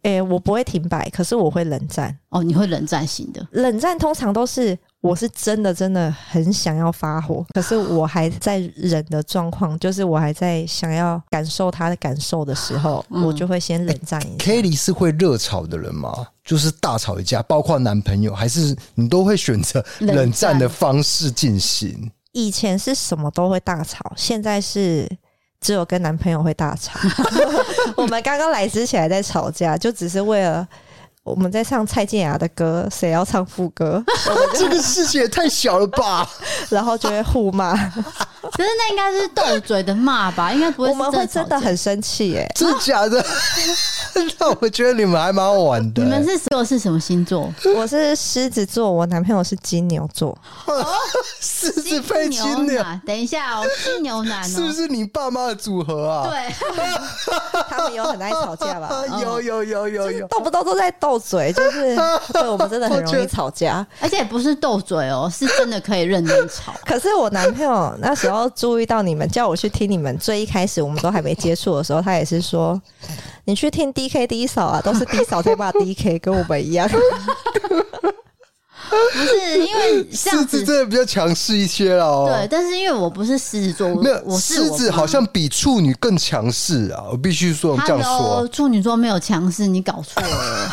[0.03, 2.15] 诶、欸，我不会停摆，可是我会冷战。
[2.29, 3.45] 哦，你会冷战型的？
[3.51, 14.45] 冷战通常都是我是真的真的很想要发火，可是我还在忍的状况，就是我还在想要感受他的感受的时候，嗯、我就会先冷战一下。
[14.45, 16.27] 欸、Kelly 是会热吵的人吗？
[16.43, 22.11] 就是大吵一架，包括男朋友，还是你都会选择冷战的方式进行？
[22.33, 25.07] 以前是什么都会大吵，现在是。
[25.61, 26.97] 只有跟男朋友会大吵。
[27.97, 30.65] 我们刚刚来之前还在吵架，就只是为了
[31.23, 34.03] 我们在唱蔡健雅的歌，谁要唱副歌？
[34.57, 36.27] 这个世界也太小了吧！
[36.69, 37.75] 然后就会互骂。
[38.51, 40.51] 可是那应该是斗嘴的骂吧？
[40.51, 40.89] 应该不会。
[40.89, 42.49] 我们会真的很生气耶？
[42.55, 43.23] 真的假的？
[44.39, 46.03] 那我觉得你们还蛮好玩的。
[46.03, 47.51] 你们是个是什么星座？
[47.75, 50.37] 我是狮子座，我男朋友是金牛座。
[50.65, 50.85] 哦，
[51.39, 52.83] 狮子配金牛。
[53.05, 56.29] 等一下哦，金牛男是不是你爸妈的组合啊？
[56.29, 56.53] 对，
[57.69, 59.03] 他们有很爱吵架吧？
[59.21, 61.95] 有有有有有，动不动都在斗嘴，就是
[62.33, 66.73] 对我们真的很容易吵架，而且不是斗嘴哦，是真的可以认真吵。
[66.85, 72.81] 可是我男朋友那时候注意到你们，叫我去听你们最一开始我们都还没接触的时候，他也是说。
[73.45, 76.87] 你去听 D K D 嫂啊， 都是 D 嫂在骂 D K，跟我们一样。
[76.87, 76.95] 不
[79.25, 82.27] 是因为狮子真的比较强势一些哦。
[82.29, 87.05] 对，但是因为我不是狮子座，没有，狮子好像比处女更强势啊！
[87.11, 90.71] 我必须说这样说，处女座没有强势，你搞错了。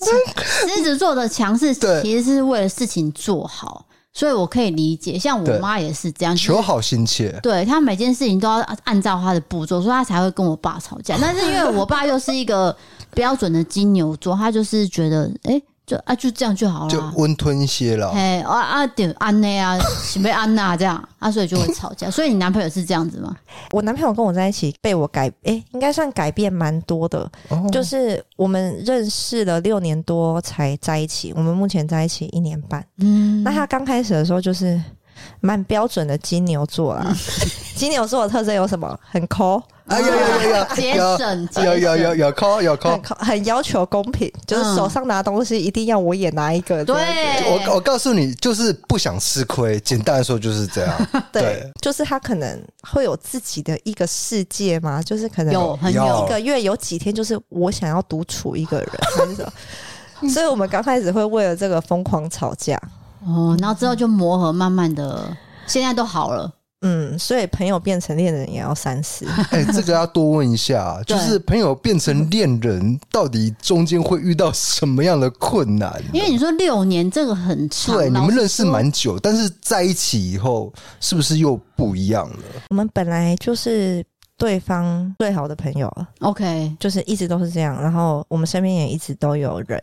[0.66, 3.84] 狮子座的强势其实是为了事情做好。
[4.14, 7.38] 所以我可以理解，像我妈也是这样，求好心切。
[7.42, 11.18] 对，她每件事情都要按照她的步骤，所以她才会跟我爸吵架。
[11.20, 12.74] 但是因为我爸又是一个
[13.12, 15.62] 标准的金牛座，他就是觉得，哎、欸。
[15.86, 18.10] 就啊，就这样就好了，就温吞一些了。
[18.12, 19.78] 哎，啊啊，点安内啊，
[20.12, 22.08] 准备安娜这样啊，所以就会吵架。
[22.12, 23.36] 所以你男朋友是这样子吗？
[23.70, 27.30] 我男朋友跟我在一起，被我改，哎、欸，应该算改变蛮多的。
[27.48, 32.82] 哦、就是我们认识了六年多才在一起，我们目前在一起一年半。
[32.98, 34.80] 嗯，那他刚开始的时候就是
[35.40, 37.14] 蛮标准的金牛座啊。
[37.76, 38.98] 金牛座的特征有什么？
[39.02, 39.62] 很抠。
[39.86, 46.82] 啊有有有有节省，有有有有抠有抠，很要求公平，就是手上拿东西一定要我也拿一个。
[46.82, 46.94] 对，
[47.44, 49.78] 我我告诉你，就是不想吃亏。
[49.80, 51.08] 简单的说就是这样。
[51.30, 60.30] 对，就是他可能会有自己的一个世界嘛，就是可能有很有一个月有几天，就是我想要独处一个人？
[60.30, 62.80] 所以我们刚开始会为了这个疯狂吵架。
[63.26, 66.50] 哦，然后之后就磨合，慢慢的，现在都好了。
[66.86, 69.26] 嗯，所以朋友变成恋人也要三思。
[69.50, 75.90] 哎、欸，这个要多问一下， 就是朋友变成恋人，到底中间会遇到什么样的困难？
[76.12, 80.70] 因为你说六年这个很长，对，你们认识蛮久，但是在一起以后
[81.00, 82.36] 是不是又不一样了？
[82.68, 84.04] 我们本来就是
[84.36, 89.80] 对方最好的朋友了，OK，就是一直都是这样，然后我们身边也一直都有人。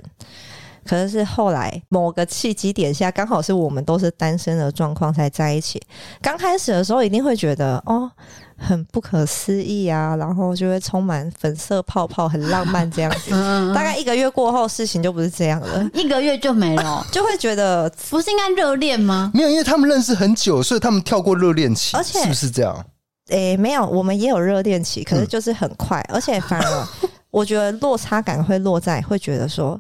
[0.86, 5.82] 可能是后来某个契机点下，刚好是我们都是单身的状况才在一起。
[6.22, 8.10] 刚开始的时候，一定会觉得哦，
[8.58, 13.32] 很不可思议啊，然后就会充满粉色泡泡，很浪漫这样子。
[13.76, 19.32] 大概一个月过后，事情就不是这样了，一个月就没了， 就会觉得不是应该热恋吗？
[19.34, 22.86] 没有，因为他们认识很久，所以他们跳过热恋期，而且是不是这样？
[23.30, 26.88] 诶，没有，我们也有热恋期，可是就是很快，而且反而
[27.30, 29.80] 我觉得落差感会落在会觉得说。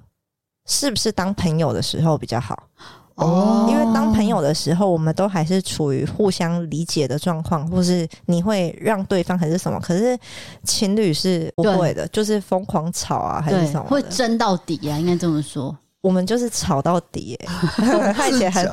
[0.66, 2.68] 是不是当朋友的时候比较好？
[3.16, 9.80] 哦，因为当朋友的时候，我们都还是处于互相理解的状况，或是你会让对方还是什么？
[9.80, 10.18] 可是
[10.64, 13.84] 情侣是不会的，就是疯狂吵啊，还是什么？
[13.84, 15.78] 会争到底啊，应该这么说。
[16.02, 17.38] 我们就是吵到底，
[18.16, 18.68] 他以前很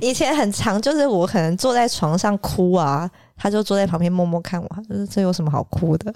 [0.00, 6.14] 以前很长，就是我可能坐在床上哭啊，他就坐在旁边默默看我，就是这有什么好哭的？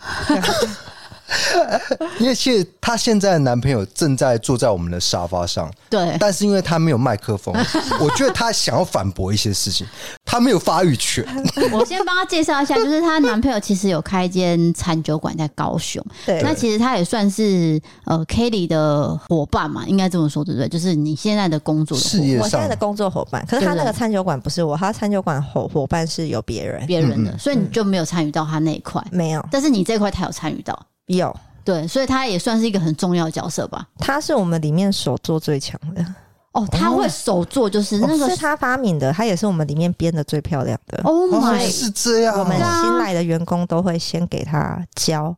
[2.21, 7.55] 因为其实她现在的男朋友正在坐在我们的沙发上，对，但是因为他没有麦克风，
[8.01, 9.87] 我觉得他想要反驳一些事情，
[10.25, 11.25] 他没有发育权。
[11.73, 20.69] 我先帮他介绍一下，就是她男朋友其实有开一间餐酒馆在高雄，对，那其实他也算是呃 Kelly 的伙伴嘛，应该这么说对不对？
[20.69, 31.35] 就是你现在的工作的事业上，我现在的工作伙伴，可是他那个餐酒馆不是我，他餐酒馆伙伙伴是有别人，别人的，所以你就没有参与到他那一块，没有，但是你这块他有参与到，有。
[31.65, 33.89] 对，所以他也算是一个很重要的角色吧。
[33.99, 36.05] 他是我们里面手做最强的
[36.53, 41.03] 哦，他会手做，就是那个、哦、是他发明的，他也是我们里面编的最漂亮的。
[41.03, 42.39] Oh my，是这样。
[42.39, 45.35] 我们新来的员工都会先给他教，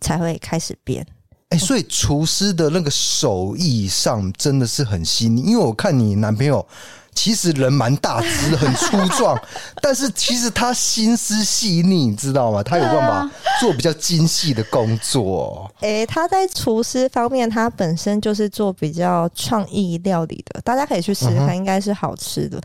[0.00, 1.06] 才会开始编。
[1.50, 6.66] 哎、欸，所以厨师的那个手艺上真的是很细腻，因为我看你男朋友。
[7.14, 9.38] 其实人蛮大只，很粗壮，
[9.80, 12.62] 但是其实他心思细腻，你知道吗？
[12.62, 15.70] 他有办法做比较精细的工作。
[15.80, 22.60] 诶、欸，他在厨师方面，他本身就是做比较创意料理的，大家可以去试试看，应该是好吃的。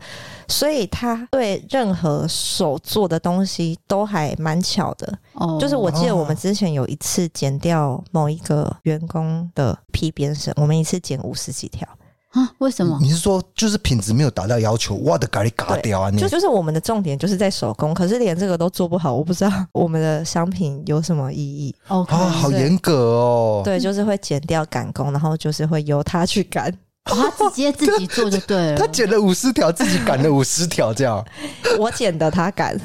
[0.48, 5.18] 所以他对任何手做的东西都还蛮巧的。
[5.34, 11.86] 哦，就是我记得我们之前有一次剪掉某一个员工的皮边绳，我们一次剪五十几条。
[12.30, 12.50] 啊？
[12.58, 12.98] 为什么？
[13.00, 16.10] 你是说就是品质没有达到要求，哇的咖喱嘎掉啊？
[16.10, 21.74] 就就是我们的重点就是在手工，可是连这个都做不好，我不知道我们的商品有什么意义。
[21.88, 23.62] 哦，好严格哦。
[23.64, 26.68] 对，就是会剪掉赶工，然后就是会由他去赶。
[27.10, 28.76] 哦，他直接自己做就对了。
[28.80, 31.24] 他剪了五十条，自己赶了五十条，这样。
[31.80, 32.78] 我剪的，他赶。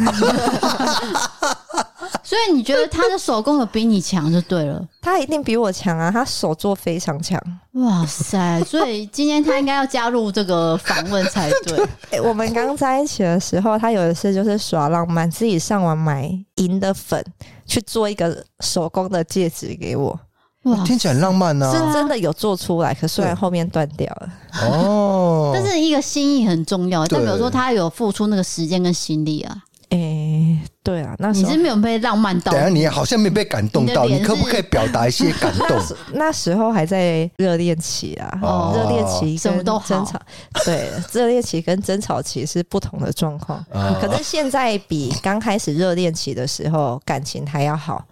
[2.23, 6.11] 所以你觉得他的手工有比你强就对了，他一定比我强啊！
[6.11, 7.41] 他手作非常强。
[7.73, 8.63] 哇塞！
[8.63, 11.83] 所以今天他应该要加入这个访问才对。
[12.11, 17.23] 欸、我们刚在一起的时候，他有一次就是耍浪漫，自己上网买银的粉
[17.65, 20.17] 去做一个手工的戒指给我。
[20.63, 24.29] 哇，听起来很浪漫呢、啊，是真的有做出来，可虽然后面断掉了。
[24.61, 29.57] 哦， 但是一个心意很重要，代表说他有付出那个时间跟心力啊。
[29.93, 35.79] 哎、欸，对啊，那时候你是没有被浪漫到，等下你好像没被感动到，你，你可不可以表达一些感动？
[36.13, 40.19] 那，时候还在热恋期啊，哦，热恋期什么都争吵，
[40.65, 43.63] 对，热恋期跟争吵期是不同的状况。
[43.71, 48.03] 哦，可是现在比刚开始热恋期的时候感情还要好。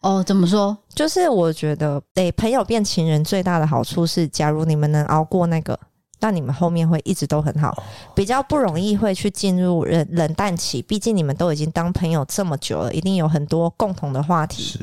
[0.00, 0.76] 哦，怎么说？
[0.92, 5.78] 就是我觉得，对朋友变情人最大的好处是，假如你们能熬过那个。
[6.20, 7.82] 那你们后面会一直都很好，
[8.14, 10.82] 比较不容易会去进入冷冷淡期。
[10.82, 14.78] 毕竟你们都已经当朋友这么久了，一定有很多共同的话题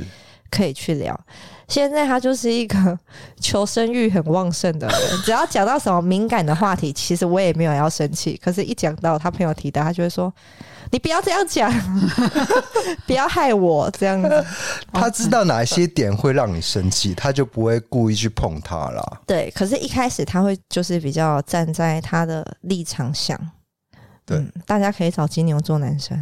[0.50, 1.20] 可以去聊。
[1.68, 3.00] 现在他就是一个
[3.40, 8.40] 求生欲很旺盛的人，只要讲到什么敏感的话题，其实我也没有要生气。
[8.44, 10.34] 可是，一讲到他朋友提到，他就会说。
[10.92, 11.72] 你不要这样讲，
[13.08, 14.46] 不要害我这样子。
[14.94, 19.22] 他知道哪些点会让你生气，他就不会故意去碰他了。
[19.26, 23.40] 对，可是，一开始他会就是比较站在他的立场想。
[24.26, 26.20] 对，嗯、大家可以找金牛座男生，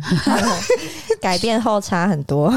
[1.21, 2.53] 改变后差很多。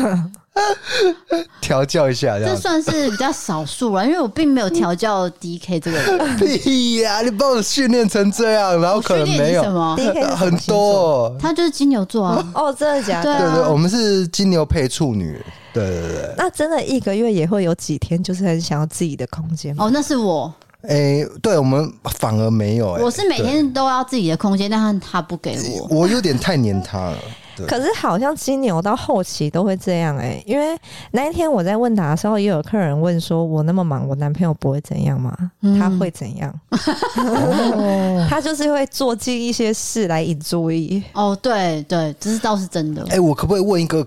[1.61, 6.37] 调教一下这，这算是比较少数了，因为我并没有调教 DK 这个人。
[6.59, 7.23] 屁呀、啊！
[7.23, 9.97] 你把我训练成这样，然后可能没有什么
[10.37, 11.37] 很多。
[11.39, 12.53] 他就是金牛座啊！
[12.55, 13.39] 哦，真的假的？
[13.39, 15.41] 对对对，我们是金牛配处女。
[15.73, 16.35] 对对对。
[16.39, 19.75] 那真的一个月也会有几天，就是很想要自己的空间。
[19.79, 20.53] 哦，那是我。
[20.83, 23.03] 哎、欸，对我们反而没有、欸。
[23.03, 25.87] 我是每天都要自己的空间，但他不给我。
[25.91, 27.19] 我有点太黏他了。
[27.65, 30.77] 可是好像金牛到后期都会这样哎、欸，因为
[31.13, 35.35] 那一天我在问答的时候，也有客人问说：“我那么忙，我男朋友不会怎样吗？
[35.63, 36.53] 嗯、他会怎样？
[38.29, 43.03] 他就是会做尽一些事来引注意。”哦，对对，这是倒是真的。
[43.05, 44.07] 哎、欸，我可不可以问一个？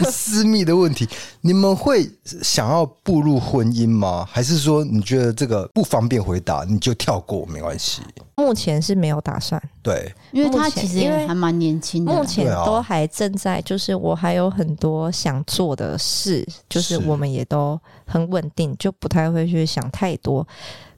[0.00, 1.08] 更私密的问题，
[1.42, 2.08] 你们会
[2.42, 4.26] 想要步入婚姻吗？
[4.30, 8.02] 还是说你觉得这个不方便回答，你就跳过没关系？
[8.36, 9.62] 目前是没有打算。
[9.82, 20.46] 对，因为他其实也还蛮年轻的，目前都还正在，就是我还有很多想做的事，就是我们也都很稳定，就不太会去想太多。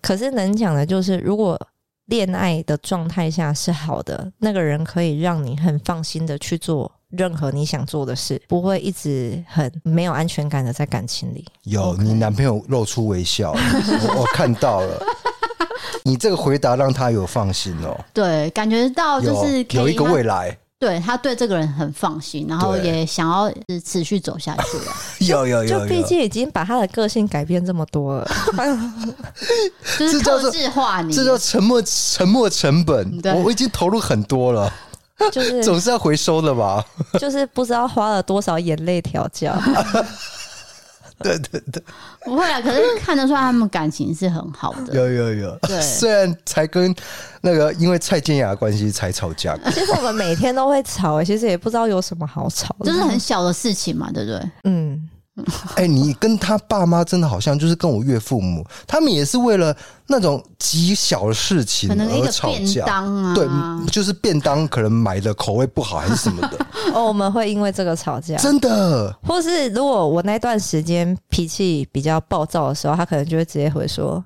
[0.00, 1.60] 可是能讲的就是，如果
[2.06, 6.90] 恋爱的状态下是好的，那个人可以让你很放心的去做。
[7.16, 11.44] 任何你想做的事，不会一直很没有安全感的在感情里。
[11.64, 15.02] 有，你男朋友露出微笑，我，我看到了。
[16.06, 17.98] 你这个回答让他有放心哦。
[18.12, 20.56] 对，感觉到就是有，有一个未来。
[20.78, 23.50] 对，他对这个人很放心，然后也想要
[23.82, 24.92] 持续走下去 了。
[25.20, 28.30] 有有有，就毕竟已经把他的个性改变这么多了，
[29.98, 33.18] 就是特质化你，这叫沉默沉默成本。
[33.42, 34.70] 我已经投入很多了。
[35.32, 36.84] 就是总是要回收的吧，
[37.18, 39.56] 就是不知道花了多少眼泪调教。
[41.22, 41.80] 对对对，
[42.24, 44.92] 不会啊，可是看得出来他们感情是很好的。
[44.92, 46.94] 有有有，对虽然才跟
[47.40, 54.50] 那个因为蔡健雅的关系才吵架，其实我们每天都会吵，其实也不知道有什么好吵的，就是很小的事情嘛，对不对？
[54.64, 55.08] 嗯。
[55.74, 59.76] 哎、欸，你跟他爸妈真的好像，就是跟我岳父母，他们也是为了
[60.06, 62.84] 那种极小的事情而吵架。
[62.86, 63.44] 啊、对，
[63.90, 66.66] 就是便当可能买的口味不好还是什么的。
[66.94, 69.12] 哦，我们会因为这个吵架，真的。
[69.26, 74.24] 或是如果我那段时间脾气比较暴躁的时候，他可能就会直接回说：“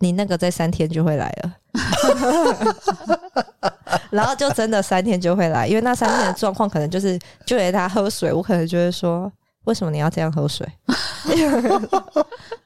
[0.00, 1.52] 你那个在三天就会来了。”
[4.08, 9.30] 然后就真的三天就会来，因为那三天的状况可能就是就连他喝水，我可能就会说。
[9.66, 10.66] 为什么你要这样喝水？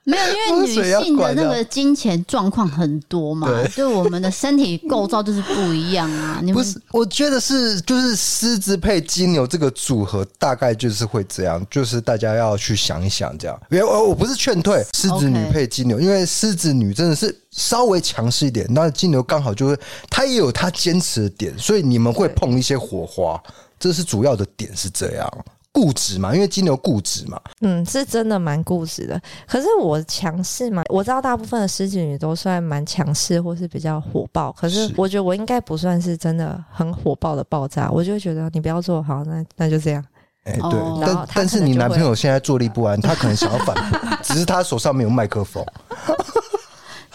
[0.05, 0.75] 没有，因为女
[1.05, 6.41] 性的那个金钱状况很多嘛，就我们的身体构造就是不一样啊。
[6.45, 13.59] 你们不是，我觉得是就是狮子配金牛这个组合，大概就是会这样，就是大家要去想一想这样。
[13.71, 19.79] 因为我我不是劝退狮子女配金牛，因为狮子女真的是稍微强势一点，那金牛刚好就是
[20.11, 23.41] 他也有他坚持的点，所以你们会碰一些火花，
[23.79, 25.45] 这是主要的点是这样。
[25.73, 29.21] 固执嘛，因为金牛固执嘛，嗯，是真的蛮固执的。
[29.47, 34.53] 可是我强势嘛，我知道大部分的狮子女都算蛮强势，或是比较火爆。
[34.53, 40.05] 可是我觉得我应该不算是真的很火爆的爆炸，我就会觉得你不要做好，那那就这样。
[40.45, 45.65] 哎、欸，对，但但是你男朋友现在坐立不安，他可能想要反驳，只是他手上没有麦克风。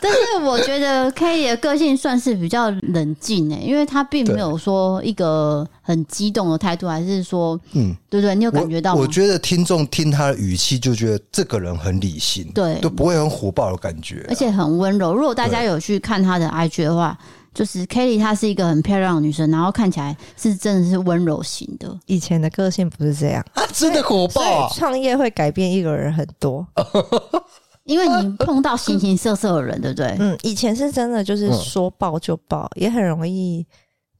[0.06, 8.36] 但是我觉得 Kelly 的个性算是比较冷静诶，因为他并没有说一个很激动的态度，还是说，嗯，对不对？
[8.36, 9.00] 你有感觉到吗？
[9.00, 15.14] 我，我觉得听众听他的语气就觉得这个人很理性，对，都不会很火爆的感觉，啊，而且很温柔。
[15.16, 17.18] 如果大家有去看他的 IG 的话，
[17.54, 21.98] 就是 Kelly 她是一个很漂亮的女生，然后看起来是真的是温柔型的。
[22.06, 24.70] 以前的个性不是这样，啊，真的火爆啊！
[24.76, 26.68] 创业会改变一个人很多。
[27.86, 30.16] 因为你碰到形形色色的人，对不对？
[30.20, 33.66] 嗯，以前是真的，就是说爆就爆，也很容易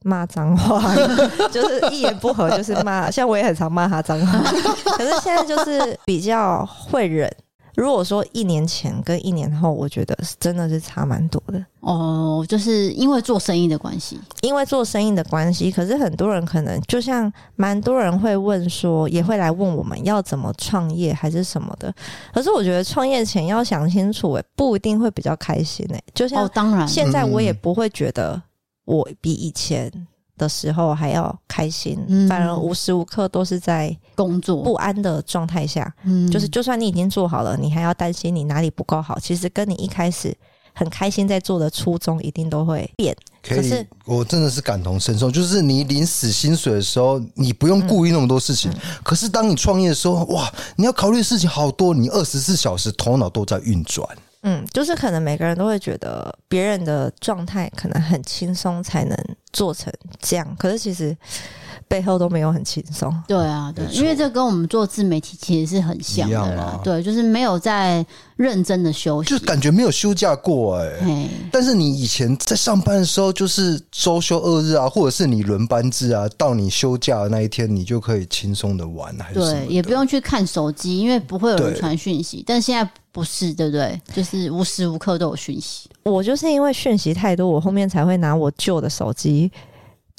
[0.04, 0.94] 骂脏话，
[1.50, 3.10] 就是一言不合就是骂。
[3.10, 4.38] 像我也很常骂他脏话，
[4.96, 7.30] 可是现在就是比较会忍。
[7.76, 15.70] 如果说一年前跟一年后，我觉得是真的是差蛮多的哦，就是因为做生意的关系，因为做生意的关系。
[15.70, 21.94] 可是很多人可能就像蛮多人会问说，也会来问我们要怎么创业还是什么的。
[22.32, 26.02] 可是我觉得创业前要想清楚，诶，不一定会比较开心诶。
[26.14, 28.40] 就像当然，现在我也不会觉得
[28.86, 29.92] 我比以前。
[30.36, 39.18] 的时候还要开心，嗯、反而无时无刻都是在工作不安的状态下，嗯，就是就算你已经做好了，你还要担心你哪里不够好。
[39.18, 40.36] 其实跟你一开始
[40.72, 43.16] 很开心在做的初衷一定都会变。
[43.42, 48.70] 可是我真的是感同身受，就是你领死薪水的时候，你不用顾虑那么多事情。
[48.72, 54.04] 嗯、可是当你创业的时候，哇，你要考虑的事情好多，你二十四小时头脑都在运转。
[54.48, 59.16] 嗯，就是可能每个人都会觉得别人的状态可能很轻松才能
[59.52, 61.16] 做成这样，可是其实
[61.88, 63.12] 背后都没有很轻松。
[63.26, 66.80] 对啊，对，因为这跟我们做自媒体其实是很像的啦。
[66.82, 68.04] 对，就是没有在
[68.36, 71.30] 认真的休息，就感觉没有休假过哎、欸。
[71.50, 82.42] 但是你以前在上班的时候，就是周休二日啊，或者是你轮班制啊，到你休假的那一天，你就可以轻松的玩，还是对，也不用去看手机，因为不会有人传讯息。
[82.46, 82.90] 但现在。
[83.12, 83.98] 不是，对不对？
[84.12, 85.88] 就是无时无刻都有讯息。
[86.02, 89.50] 我就是因为讯息太多，我后面才会拿我旧的手机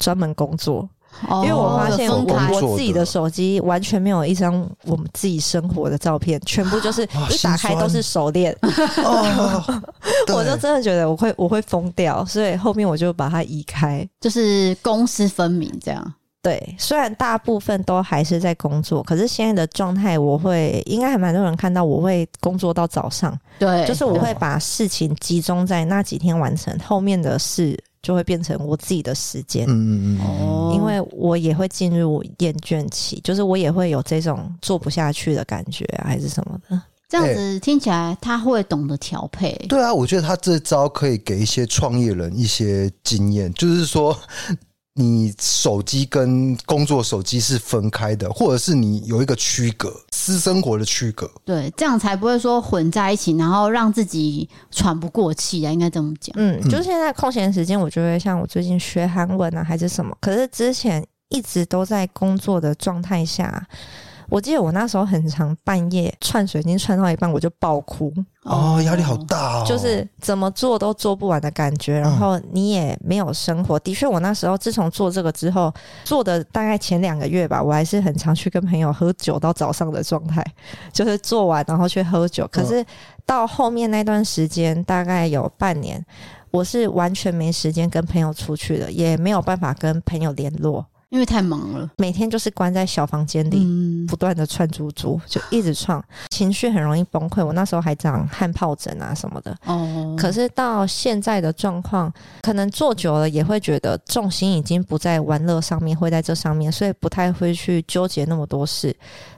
[0.00, 0.88] 专门工作。
[1.26, 4.54] 哦，因为我发现我我自己的手机完全没有一张
[4.84, 8.56] 我们自己生活的照片，全部就是一打开都是手链。
[9.04, 9.82] 哦，
[10.28, 16.14] 我就真的觉得我会我会疯掉，所以后面我就把它移开，就是公私分明这样。
[16.40, 23.36] 对，虽然大部分都还是在工作，可是现在的状态，我会应该还蛮多人看到，我会工作到早上。
[23.58, 29.66] 对，就是我会把事情集中在那几天完成，后面的事就会变成我自己的时间。
[29.68, 30.20] 嗯嗯嗯。
[30.26, 36.80] 哦，因为我也会进入厌倦期，就是我也会有这种做不下去的感觉啊，还是什么的。
[37.08, 39.52] 这样子听起来，他会懂得调配。
[39.68, 44.14] 对啊，我觉得他这招可以给一些创业人一些经验，就是说。
[44.98, 51.30] 你手机跟工作手机是分开的，或者是你有一个区隔，私生活的区隔。
[51.44, 56.34] 对，这样才不会说混在一起，然后让自己喘不过气啊，应该这么讲。
[56.36, 60.16] 嗯，就是现在空闲时间，我就会像我最近学韩文啊，还是什么。
[60.20, 63.64] 可是之前一直都在工作的状态下，
[64.28, 68.12] 我记得我那时候很常半夜串水晶串到一半我就爆哭，
[68.42, 73.78] 哦，压力好大哦，就是怎么做都做不完的感觉，然后你也没有生活。
[73.78, 75.72] 嗯、的确，我那时候自从做这个之后，
[76.04, 80.44] 做的大概前两个月吧，我还是很常去跟朋友喝酒到早上的状态，
[80.92, 82.46] 就是做完然后去喝酒。
[82.52, 82.84] 可是
[83.24, 86.04] 到后面那段时间，大概有半年，
[86.50, 90.84] 我是完全没时间跟朋友出去的，也没有办法跟朋友联络。
[91.10, 97.44] 因为太忙了，每天就是关在小房间里，嗯、不断的串珠珠，就一直串，情绪很容易崩溃。
[97.44, 99.56] 我那时候还长汗疱疹啊什么的。
[99.64, 100.14] 哦。
[100.18, 108.94] 可是到现在的状况，可能做久了也会觉得重心已经不在玩乐上面，会在这上面，所以不太会去纠结那么多事。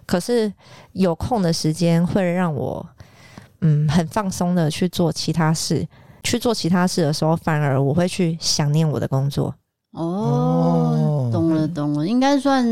[0.06, 0.52] 可是
[0.92, 2.84] 有空的时间会让我，
[3.60, 5.86] 嗯，很放松的去做其他事。
[6.22, 9.54] 去做其他事的时候，反而我会去想念我的工作。
[9.92, 12.64] 哦，懂了懂了，应该算，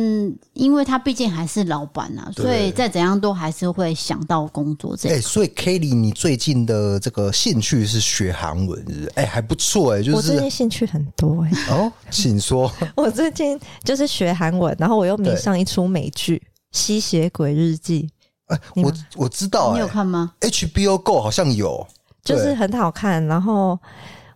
[0.52, 5.18] 因为他毕竟还是老板呐，所以再怎样都还是会想到工作这样。
[5.18, 11.50] 哎，所以 Kelly，你最近的这个兴趣是学韩文，哎，还不错哎，就是我最近兴趣很多哎。
[11.74, 12.70] 哦，请说。
[12.94, 16.36] 我最近就是学韩文，然后我又迷上一出美剧
[16.70, 18.08] 《吸血鬼日记》。
[18.54, 21.84] 哎，我我知道，你有看吗？HBO Go 好像有，
[22.22, 23.76] 就是很好看，然后。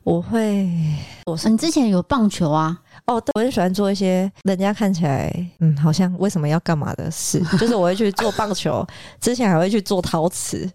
[0.05, 0.69] 我会，
[1.27, 2.77] 我你之前有棒球啊？
[3.07, 8.87] 哦，对，我很喜欢做一些人家看起来嗯，好像为什么要干嘛的事， 就是我会去做棒球，
[9.21, 10.71] 之前还会去做陶瓷，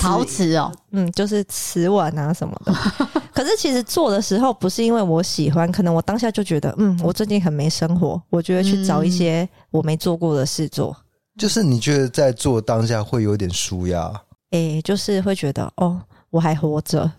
[0.00, 2.72] 陶瓷哦，嗯，就是瓷碗啊什么的。
[3.34, 10.96] 可是其实做的时候不是因为我喜欢，可能我当下就觉得，嗯，我最近很没生活，我就会去找一些我没做过的事做。
[11.36, 14.12] 就是你觉得在做当下会有点舒压？
[14.52, 16.00] 诶，就是会觉得哦，
[16.30, 17.10] 我还活着。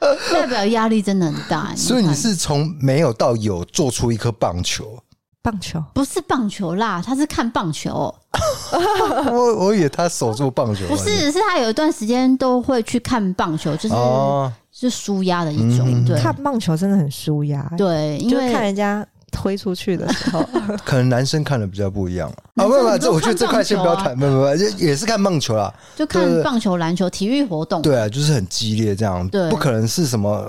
[0.32, 4.98] 代表压力真的很大，所以你是从没有到有做出一颗棒球？
[5.42, 8.14] 棒球不是棒球啦，他是看棒球。
[9.32, 15.86] 我我以为他守住棒球，不是，是他有一段时间都会去看棒球，就是、哦、是舒压的一种。
[15.86, 17.62] 嗯、对，看棒球真的很舒压。
[17.78, 19.06] 对，因为看人家。
[19.30, 20.44] 推出去的时候，
[20.84, 22.64] 可能男生看的比较不一样啊。
[22.64, 24.14] 不不不，这我觉得这块先不要谈。
[24.18, 24.46] 不不不，
[24.78, 27.80] 也是看棒球啦，就看棒球、篮球、体育活动。
[27.82, 29.26] 对啊，就是很激烈这样。
[29.28, 30.46] 对，不可能是什么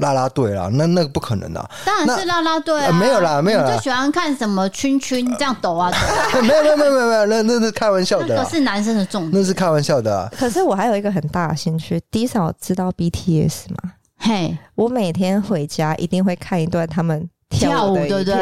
[0.00, 1.70] 拉拉队啦，那那个不可能的。
[1.84, 3.76] 当然是拉拉队啊，没有啦，没有啦。
[3.76, 6.40] 就喜欢看什么圈圈这样抖啊抖。
[6.42, 8.34] 没有没有没有没有没有，那那是开玩笑的。
[8.34, 10.32] 那是男生的重点，那是开玩笑的。
[10.36, 13.92] 可是我还有一个很大的兴趣迪嫂知道 BTS 吗？
[14.16, 17.28] 嘿，我每天回家一定会看一段他们。
[17.58, 18.34] 跳舞对不对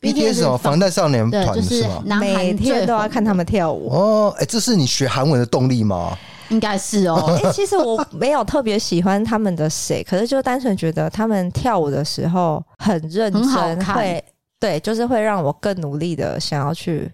[0.00, 2.18] ？BTS 什么防弹少年团是吗？
[2.20, 4.34] 每天都要看他们跳舞哦。
[4.36, 6.16] 哎、欸，这是你学韩文的动力吗？
[6.50, 7.24] 应该是哦。
[7.42, 14.22] 哎、欸，其实我没有特别喜欢他们的谁，可是就单纯觉得他们跳舞的时候很认真，会
[14.60, 17.10] 对，就是会让我更努力的想要去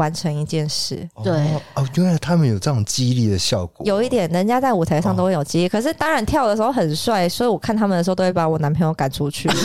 [0.00, 1.06] 完成一件事。
[1.22, 1.34] 对
[1.74, 3.84] 哦，原来他们有这种激励的效果。
[3.84, 9.50] 有一点，人家在舞台上都会有激励，哦、可是当然跳的时候很帅，所以我看他们的时候都会把我男朋友赶出去。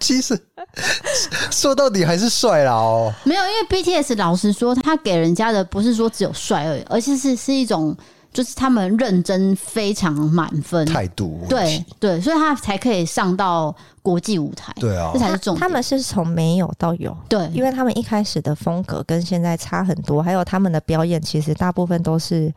[0.00, 0.36] 其实
[1.52, 7.96] 说到底还是帅啦哦，没有，因为 BTS 老实说，他给人家的不是说只有帅而已，而且是是一种
[8.32, 15.60] 就是他们认真非常满分态度，对对，所以他才可以上到国际舞台，对啊，这才是重点。
[15.60, 22.52] 他们是从没有到有，对，因为他们一开始的风格跟现在差很多，还有他们的表演其实大部分都是。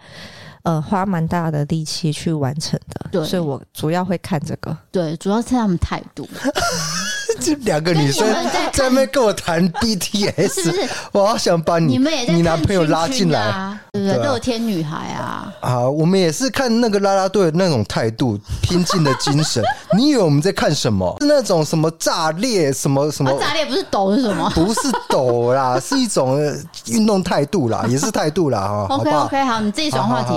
[0.64, 6.30] 呃，花蛮大的力气去完成的，对，所以我主要会看这个，对，主要是他们态度。
[7.42, 8.26] 这两个女生
[8.72, 10.90] 在那边跟我谈 BTS，是不是？
[11.12, 14.18] 我好想把你、你们也在你男朋友拉进来，对不对？
[14.18, 19.64] 乐天女孩啊，啊，我们也是看那个啦啦队的那种态度、 拼劲的精神。
[19.98, 21.18] 你以为我们在看什么？
[21.20, 22.72] 是那种什么炸裂？
[22.72, 23.32] 什么什么？
[23.40, 24.50] 炸裂不是抖是什么？
[24.56, 26.40] 不是抖啦，是一种
[26.88, 28.60] 运动态度啦，也是态度啦。
[28.60, 30.34] 哈， OK OK，好，你自己转话题。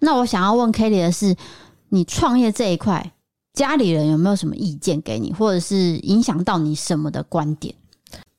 [0.00, 1.34] 那我想要问 Kelly 的是，
[1.88, 3.12] 你创业这一块，
[3.54, 7.74] 家里人有没有什么意见给你，或者是影响到你什么的观点？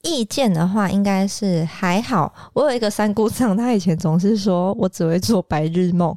[0.03, 2.31] 意见的话，应该是还好。
[2.53, 6.15] 我有一个三姑丈，他以前总是说我只会做白日梦。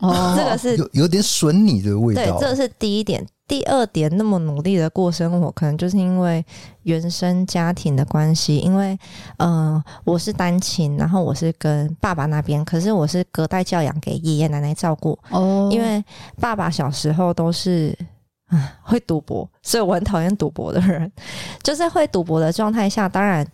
[0.00, 2.22] 哦， 这个是有有点损你的味道。
[2.22, 3.26] 对，这是第一点。
[3.48, 6.44] 第二点，那么努力的过生活，可能就是因为
[6.82, 8.58] 原生家庭的关系。
[8.58, 8.92] 因为，
[9.38, 15.18] 嗯、呃，我是单亲，然后我是跟爸爸那边，可是我是隔代教养给爷爷奶奶照顾。
[15.30, 16.04] 哦，因为
[16.38, 17.96] 爸爸小时候都是
[18.48, 21.10] 啊 会赌博，所以我很讨厌赌博的人。
[21.62, 23.46] 就是会赌博的状态下，当然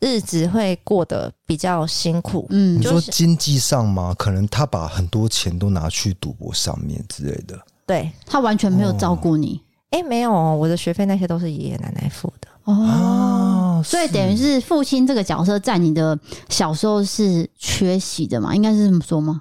[0.00, 2.46] 日子会过得比较辛苦。
[2.50, 4.14] 嗯，你说经济上吗？
[4.18, 7.58] 可能他把很多钱都拿去赌博上面之类的。
[7.86, 16.18] 对，他完全没有照顾你，哎、哦欸，没有，我的学费那些都是爷爷奶奶付的哦，所以等于是父亲这个角色在你的
[16.48, 18.52] 小时候是缺席的嘛？
[18.54, 19.40] 应该是这么说吗？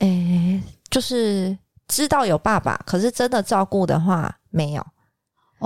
[0.00, 1.56] 哎、欸，就是
[1.88, 4.86] 知道有爸爸，可是真的照顾的话没有。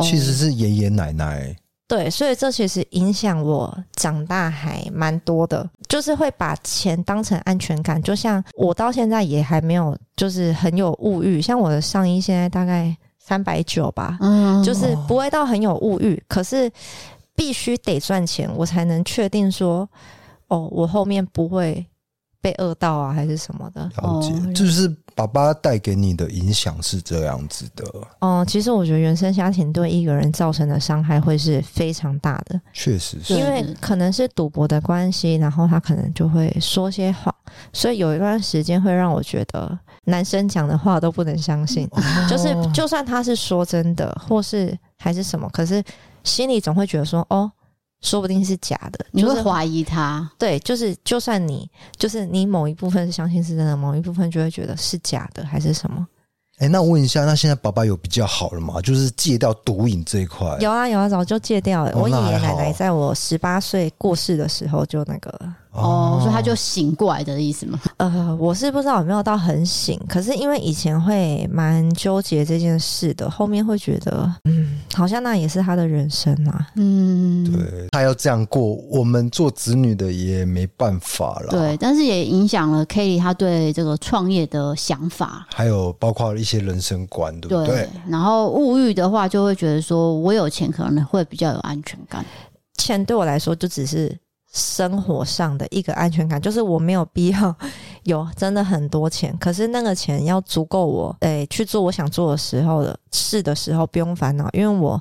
[0.02, 1.56] 其实是爷爷奶奶。
[1.88, 8.00] 对，所以这其实影响我长大还蛮多的，就是会把钱当成安全感。
[8.00, 11.42] 就像我到现在也还没有，就是很有物欲。
[11.42, 16.70] 像我的上衣现在大概三百九吧，嗯，就是不会到很有物欲，可是
[17.34, 19.88] 必须得赚钱，我才能确定说，
[20.46, 21.84] 哦，我后面不会
[22.40, 23.82] 被饿到啊，还是什么的。
[23.82, 24.94] 了解，哦、就是。
[25.16, 27.84] 爸爸带给你的影响是这样子的。
[28.20, 32.58] 哦，其实我觉得原生家庭对一个人造成的伤害会是非常大的。
[32.72, 37.34] 确实是，因为可能是赌博的关系，然后他可能就会说些谎，
[37.70, 41.86] 所以有一段时间会让我觉得男生讲的话都不能相信。
[41.90, 45.84] 哦、就是就算他是说真的，或是还是什么，可是
[46.24, 47.50] 心里总会觉得说，哦。
[48.02, 50.30] 说不定是假的，你会怀疑他。
[50.38, 56.06] 对，就是就算你就是你某一部分是相信是真的，某一部分就会觉得是假的，还是什么？
[56.58, 58.82] 哎、欸，那我问一下，那现在爸爸有比较好了吗？
[58.82, 60.58] 就是戒掉毒瘾这一块？
[60.60, 61.90] 有啊有啊，早就戒掉了。
[61.92, 65.56] 哦、我爷爷奶奶在我十八岁过世的时候就那个了。
[65.72, 67.78] 哦，所以他就醒过来的意思吗？
[67.98, 76.66] 呃，我是不知道有没有到很醒，可是因为以前会蛮纠结这件事的，后面会觉得，嗯，好像那也是他的人生啊。
[76.74, 81.50] 嗯，对，他要这样过，我们做子女的也没办法了。
[81.50, 87.76] 对，但是也影响了 Kelly 他对这个创业的想法，还有包括一些人生观，对不对？
[87.76, 92.26] 对，然后物欲的话，就会觉得说我有钱可能会比较有安全感。
[92.76, 94.18] 钱对我来说就只是。
[94.52, 97.54] 生活上的一个安全感， 就是我没有必要
[98.02, 105.00] 有真的很多钱，可是那个钱要足够我诶、欸、去做我想做的时候的事的时候不用烦恼，因为我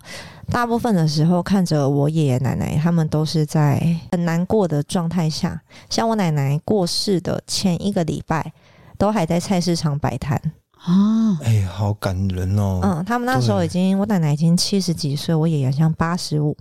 [0.51, 3.81] 大部分的时候看着我爷爷奶奶他们都是在
[4.11, 8.53] 很难过的状态下，像我奶奶过世的前一个礼拜
[8.97, 10.39] 都还在菜市场摆摊
[10.81, 12.79] 啊，哎、欸，好感人哦。
[12.83, 16.55] 嗯，他们那时候已经，我奶奶已经七十几岁，我爷爷像八十五。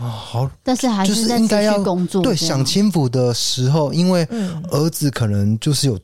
[0.00, 2.22] 啊，好，但是还是应该要工作。
[2.22, 4.26] 对，享清福的时候，因为
[4.70, 5.98] 儿子可能就是有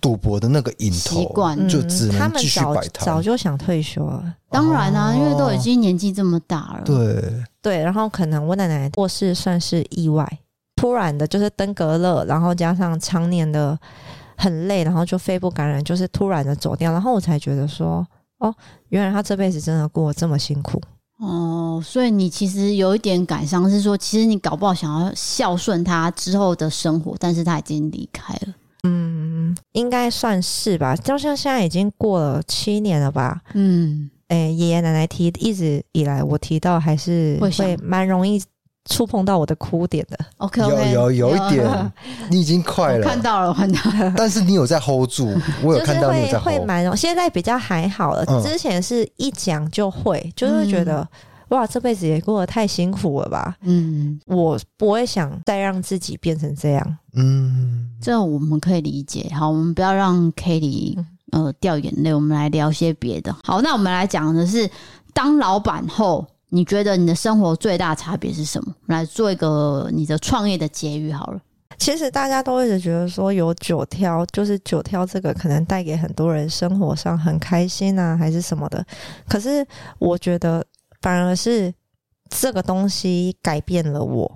[0.00, 3.04] 赌博的那个瘾头，习惯就只能继续摆摊。
[3.04, 6.82] 早，早就想退休了，当然啊，因为都已经年纪这么大了。
[6.84, 10.26] 对对，然后可能我奶奶过世算是意外，
[10.76, 13.78] 突然的，就是登革热，然后加上常年的
[14.36, 18.06] 很累，然后就肺部感染，就是突然的走掉，然后我才觉得说，
[18.38, 18.54] 哦，
[18.88, 20.80] 原来他这辈子真的过得这么辛苦。
[21.20, 28.54] 哦，所以你其实有一点感伤，是说其实你搞不好想要孝顺他之后的生活，但是他已经离开了。
[28.84, 30.96] 嗯，应该算是吧。
[30.96, 33.42] 就像现在已经过了七年了吧。
[33.52, 38.42] 嗯，诶、欸，爷爷奶奶提一直以来，我提到还是会蛮容易
[38.88, 40.18] 触碰到我的哭点的。
[40.38, 41.92] OK，, okay 有有有一点，
[42.30, 44.14] 你已经快了，看到了，看到了。
[44.16, 45.28] 但是你有在 hold 住，
[45.62, 46.44] 我有看到你在 hold。
[46.44, 48.24] 会蛮，现在比较还好了。
[48.42, 51.06] 之前是一讲就会，嗯、就是觉得
[51.48, 53.54] 哇，这辈子也过得太辛苦了吧？
[53.62, 56.96] 嗯，我不会想再让自己变成这样。
[57.14, 59.30] 嗯，这我们可以理解。
[59.34, 60.96] 好，我们不要让 Kelly
[61.32, 63.36] 呃掉眼泪，我们来聊些别的。
[63.44, 64.68] 好，那我们来讲的是
[65.12, 66.26] 当老板后。
[66.50, 68.74] 你觉得你的生活最大差别是什么？
[68.86, 71.40] 来做一个你的创业的结语好了。
[71.78, 78.84] 其实大家都一直觉得说有九挑，就是九挑这个可能带给很多人生活上很开心啊，还是什么的。
[79.26, 79.66] 可是
[79.98, 80.62] 我觉得
[81.00, 81.72] 反而是
[82.28, 84.30] 这个东西改变了我，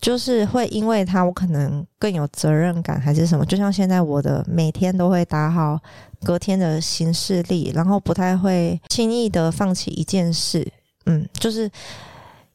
[0.00, 3.44] 就是会因为它，我可能更有责任感，还是什么。
[3.44, 5.78] 就像现在我的每天都会打好
[6.24, 10.66] 隔天的行事历，然后不太会轻易的放弃一件事。
[11.06, 11.70] 嗯，就是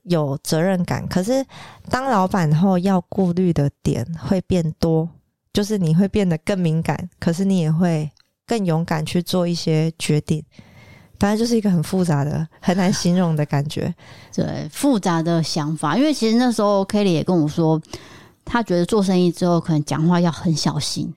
[0.04, 1.46] 有责任感，可是
[1.90, 5.10] 当老板后要顾虑的点会变多，
[5.54, 8.10] 就是你会变得更敏感，可是你也会
[8.46, 10.44] 更勇敢去做一些决定。
[11.20, 13.94] 反正就是一个很复杂的、很难形容的感觉。
[14.34, 17.80] 对，复杂的想法，因为其实那时候 Kelly 也跟我说，
[18.44, 21.14] 他觉得做生意之后可能讲话要很小心，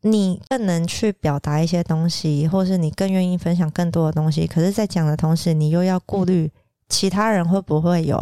[0.00, 4.44] 你更能去表达一些东西，或是你更愿意分享更多的东西。
[4.44, 6.50] 可是，在讲的同时，你又要顾虑。
[6.88, 8.20] 其他人会不会有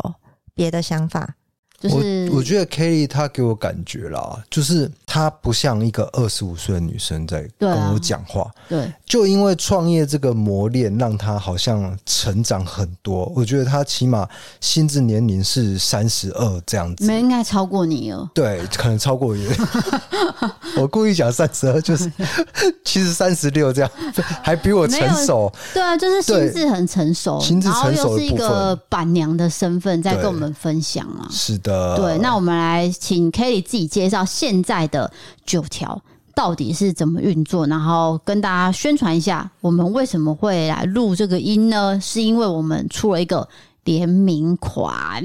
[0.54, 1.36] 别的想法？
[1.78, 8.50] 就是我，我觉得 Kelly 他给我感觉啦，就是她不像一个二十五岁的女生在跟我讲话。
[8.66, 13.30] 对啊，对，就因为创业这个磨练，让她好像成长很多。
[13.36, 14.26] 我觉得她起码
[14.58, 18.26] 心智年龄是三十二这样子，没应该超过你哦。
[18.32, 19.46] 对，可能超过你。
[20.80, 22.10] 我故意讲三十二，就是
[22.82, 23.90] 其实三十六这样，
[24.42, 25.52] 还比我成熟。
[25.74, 31.28] 对啊，就是心智很成熟，心智成熟是一个板娘的身份在跟我们分享啊。
[31.30, 35.01] 是的，对，那我们来请 Kelly 自己介绍现在的
[35.44, 36.00] 九条
[36.34, 42.00] 到底是怎么运作，然后跟大家宣传一下，我们为什么会来录这个音呢？
[42.00, 43.48] 是因为我们出了一个
[43.84, 45.22] 联名款。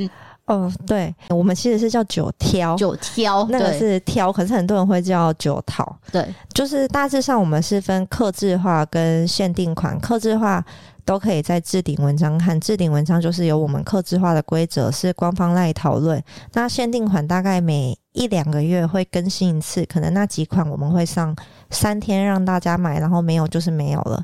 [0.47, 5.95] 哦，对，我们其实是叫九挑，九挑，那个是挑，可是很多人会叫九套。
[6.11, 10.63] 对，就是大致上我们是分克制化跟限定款，克制化
[11.03, 16.23] 都可以在置顶文章看，置顶文章就是由我们客制化的规则，是官方来讨论。
[16.53, 21.35] 那限定款大概每一两个月会更新一次，可能那几款我们会上
[21.71, 24.23] 三天让大家买，然后没有就是没有了。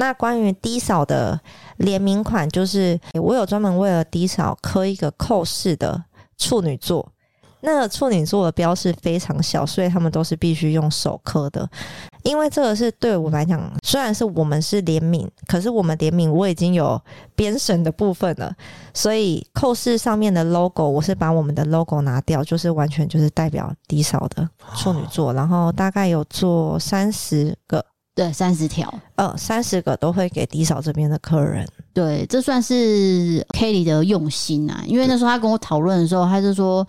[0.00, 1.38] 那关于低扫的
[1.76, 6.02] 联名款，就是我有专门为了低扫刻一个扣式的
[6.38, 7.06] 处女座。
[7.60, 11.68] 那个处女座的标是非常小，所以他们都是必须用手刻的。
[12.22, 16.98] 因为这个是对我来讲，虽然是我们是联名，可是我们联名我已经有
[17.34, 18.50] 编绳的部分了，
[18.94, 25.34] 所以扣式上面的 logo 我是把我们的 logo 拿掉，就是完全就是代表低扫的处女座。
[25.34, 27.84] 然后大概有做三十个。
[28.14, 31.66] 对，三十条，呃，三十个都会给迪嫂这边的客人。
[31.94, 34.82] 对，这算是 Kelly 的用心啊。
[34.86, 36.86] 因为那时候他跟我讨论的时候，他就说，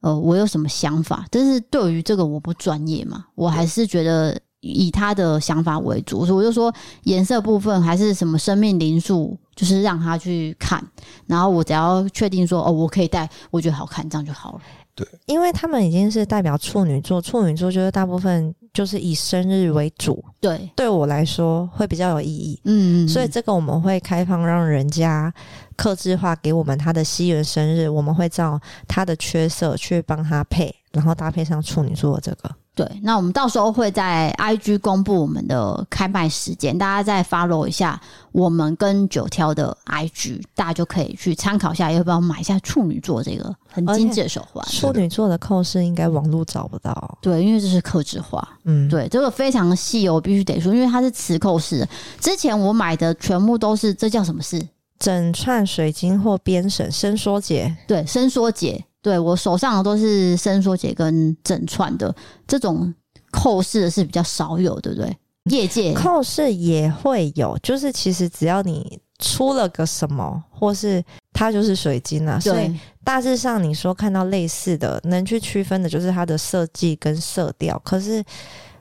[0.00, 6.74] 呃，我有什么想法，但是对于这个我不专业嘛，我还是觉得以他的想法为主，所以我就说
[7.04, 10.82] 颜色部分还是什么生命灵数，就是让他去看，
[11.26, 14.60] 然后我只要确定说，哦，我可以戴，我觉得好看，这样就好了。
[14.96, 20.24] 对，因为他们已经是代表处女座，处女座就是大部分就是以生日为主。
[20.40, 22.60] 对，对我来说会比较有意义。
[22.64, 25.32] 嗯，所以这个我们会开放让人家
[25.76, 32.54] 克制化给我们他的西元生日，我们会照他的缺色去帮他配，然后搭配上处女座的这个。
[32.78, 38.00] 对，那我们到时候会在 IG 公布我们的开卖时间，大家再 follow 一下
[38.30, 44.64] 我们跟九挑的 IG，大家就可以去参考一下，要不要买一下处女座这个很精致的手环。
[44.68, 51.84] 处女座的扣饰应该网络找不到，对，因为这是客制化，嗯，对，这个非常细，我必须得说，因为它是磁扣式。
[52.20, 54.64] 之前我买的全部都是这叫什么式？
[55.00, 58.84] 整串水晶或编绳伸缩结，对，伸缩结。
[59.00, 62.14] 对，我手上的都是伸缩结跟整串的，
[62.46, 62.92] 这种
[63.30, 65.16] 扣式的是比较少有，对不对？
[65.44, 77.80] 业界扣式也会有，就是其实只要你出了个什么，或是它就是水晶啊，所以大致上你说看到类似的，能去区分的就是它的设计跟色调。
[77.84, 78.22] 可是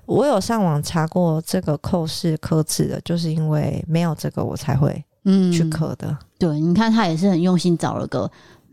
[0.05, 6.07] 我有上网查过这个扣式刻字的，就是因为没有这个我才会嗯去刻的。
[6.07, 8.29] 嗯、对，你看他也是很用心找了个。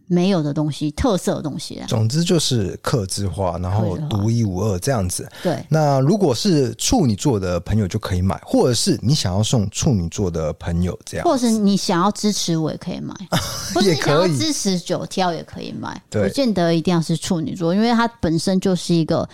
[0.06, 1.86] 没有的东西，特色的东西啊。
[1.88, 5.28] 总之就是克制化，然后独一无二这样子。
[5.42, 5.64] 对。
[5.68, 13.14] 那如果是处女座的朋友就可以买，或者是你想要送处女座的朋友这样，或者是你想要支持我也可以买，
[13.82, 16.02] 也可以支持九挑也可以买。
[16.10, 19.28] 不见得一定要是处女座，因为它本身就是一个。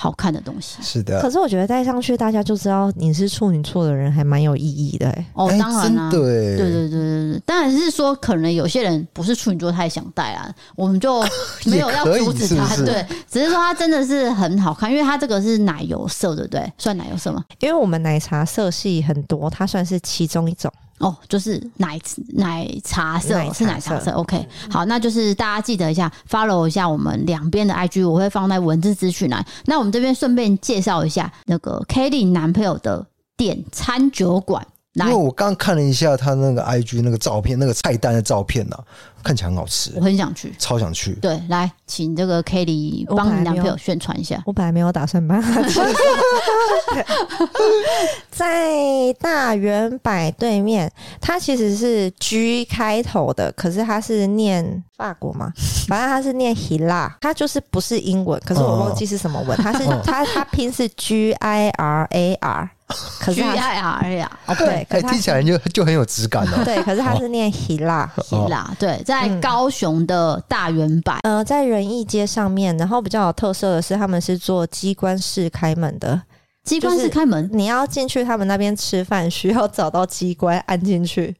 [0.00, 5.26] 好看的东西是的，可是我觉得戴上去，大家就知道你是处女座的人，还蛮有意义的、欸。
[5.34, 11.20] 哦，当然啦、啊，对对对对对对，当然是说，可能有些人不是处女座，他也想戴啊，我们就
[11.66, 12.64] 没有要阻止他。
[12.68, 16.72] 是是对，只是说它真的是很好看，因为它这个是奶油色，对不对？
[16.78, 17.44] 算奶油色吗？
[17.58, 20.72] 因为我们奶茶色系很多，它算是其中一种。
[20.98, 21.98] 哦，就是奶
[22.34, 24.10] 奶茶色，奶茶色是奶茶色。
[24.12, 29.44] OK，好，那就是大家记得一下，follow 一下我们两边的 IG，我会放在文字资讯栏。
[29.66, 34.66] 那我们这边顺便介绍一下那个 Kelly 男朋友的店餐酒馆。
[34.94, 38.82] 因为我刚看了一下他那个 IG 那个照片，那个菜单的照片呢、啊，
[39.22, 41.12] 看起来很好吃，我很想去，超想去。
[41.14, 44.42] 对，来，请这个 Kelly 帮你男朋友宣传一下。
[44.46, 45.80] 我本来没有打算帮他去，
[48.30, 50.90] 在大圆百对面，
[51.20, 55.52] 它其实是 G 开头的，可是它是念法国嘛，
[55.88, 62.70] 反正它是念希腊，它就是不是英文，可是我忘记是什么文，它是它它拼是 G I R A R。
[63.20, 66.62] 可是 G I R 呀，对，可是听起来就就很有质感哦。
[66.64, 68.74] 对，可是它是念希腊，希腊。
[68.78, 72.76] 对，在高雄的大圆板，呃，在仁义街上面。
[72.76, 76.20] 然后比较有特色的是，他们是做机关式开门的。
[76.62, 81.34] 机关式开门，你要进去他们那边吃饭，需要找到机关按进去。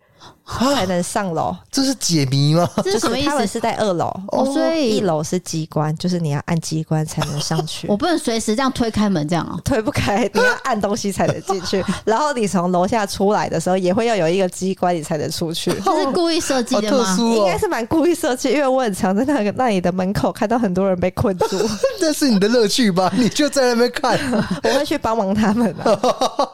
[0.74, 1.54] 才能上楼。
[1.70, 2.68] 这是解谜吗？
[2.82, 3.28] 这是什么意思？
[3.28, 7.86] 他们是在二楼哦，所以一楼是机关，就是你要按机关才能上去。
[7.88, 9.58] 我不能随时这样推开门，这样啊？
[9.64, 11.84] 推不开，你要按东西才能进去。
[12.04, 15.72] 然后你从楼下出来的时候，也会要有一个机关，你才能出去。
[15.84, 17.04] 这是故意设计的吗？
[17.04, 21.46] 特殊哦、应该是蛮故意设计，因为我很常在那个那里的门口看到很多人被困住。
[22.00, 23.12] 这是你的乐趣吧？
[23.16, 24.18] 你就在那边看，
[24.62, 25.98] 我会去帮忙他们、啊。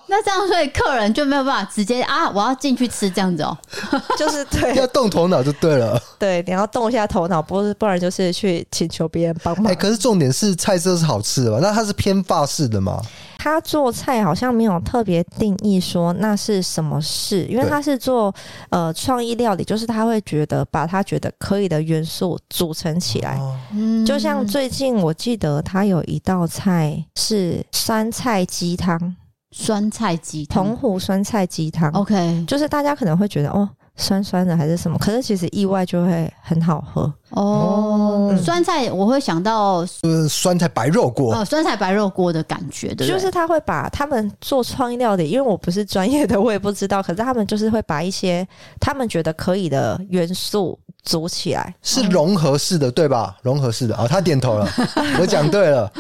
[0.07, 3.59] 那这样，所以客人就没有办法直接啊，我要进去吃这样子哦、喔，
[4.19, 6.01] 就是对，要动头脑就对了。
[6.19, 9.67] 对，你要动一下头脑，不是不然就是去请求别人帮忙。
[9.67, 11.59] 哎、欸，可是重点是菜色是好吃的吧？
[11.61, 13.01] 那它是偏法式的吗？
[13.37, 18.35] 他做菜好像没有特别定义说那是什么事，因为他是做
[18.71, 23.39] 呃创意料理，就是他会觉得把他觉得可以的元素组成起来。
[23.73, 29.15] 嗯，就像最近我记得他有一道菜是酸菜鸡汤，
[29.57, 31.89] 酸菜鸡汤，澎湖酸菜鸡汤。
[31.93, 33.69] OK，就是大家可能会觉得哦。
[33.97, 34.99] 酸酸的还是什么？
[34.99, 38.29] 可是其实意外就会很好喝哦。
[38.33, 47.01] 嗯、酸菜我会想到呃酸菜白肉锅哦，酸菜白肉锅的感觉，对，就是他会把他们做创意料理，因为我不是专业的，我也不知道。
[47.01, 48.45] 可是他们就是会把一些
[48.81, 53.37] 他们觉得可以的元素组起来，是融合式的，对吧？
[53.43, 54.69] 融合式的哦，他点头了，
[55.21, 55.91] 我讲对了，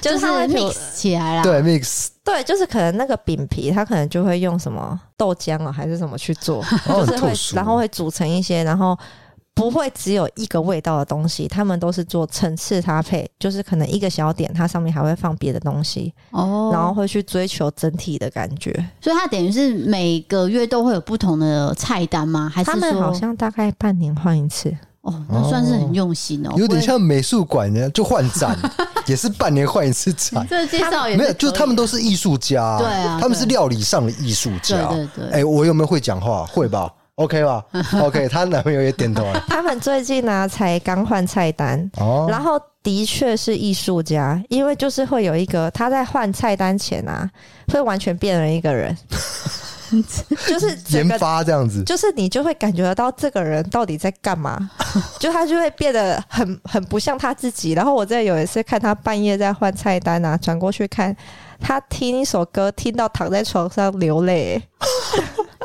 [0.00, 2.08] 就是 mix 起来了，对 mix。
[2.24, 8.98] 对，就是可能那个饼皮，它可能就会用什么豆浆啊，还是什么去做，就是会，然后会组成一些，然后
[9.58, 22.48] 不会只有一个味道的东西，他们都是做层次搭配，就是可能一个小点，它上面还会放别的东西哦，然后会去追求整体的感觉，所以它等于是每个月都会有不同的菜单吗？
[22.54, 24.72] 还是说他们好像大概半年换一次？
[25.00, 28.56] 哦，那算是很用心哦，有点像美术馆呢，就换展。
[29.06, 35.30] 也是半年换一次展，这介绍也没有，就是他们都是艺术家，对啊，他们是料理上的艺术家，对对对。
[35.30, 36.44] 哎，我有没有会讲话？
[36.44, 37.64] 会吧？OK 吧？
[38.00, 39.44] OK，她男朋友也点头了。
[39.50, 47.28] 他们最近呢才刚换菜单，哦，然后的确是艺术家，因为就是会有一个他在换菜单前啊，
[47.72, 48.96] 会完全变了一个人。
[50.46, 54.70] 就是研发这样子，就是你就会感觉得到这个人到底在干嘛，
[55.18, 57.72] 就他就会变得很很不像他自己。
[57.72, 61.16] 然后我在有一次看他半夜在换菜单啊，转过去看
[61.58, 64.62] 他听一首歌，听到躺在床上流泪，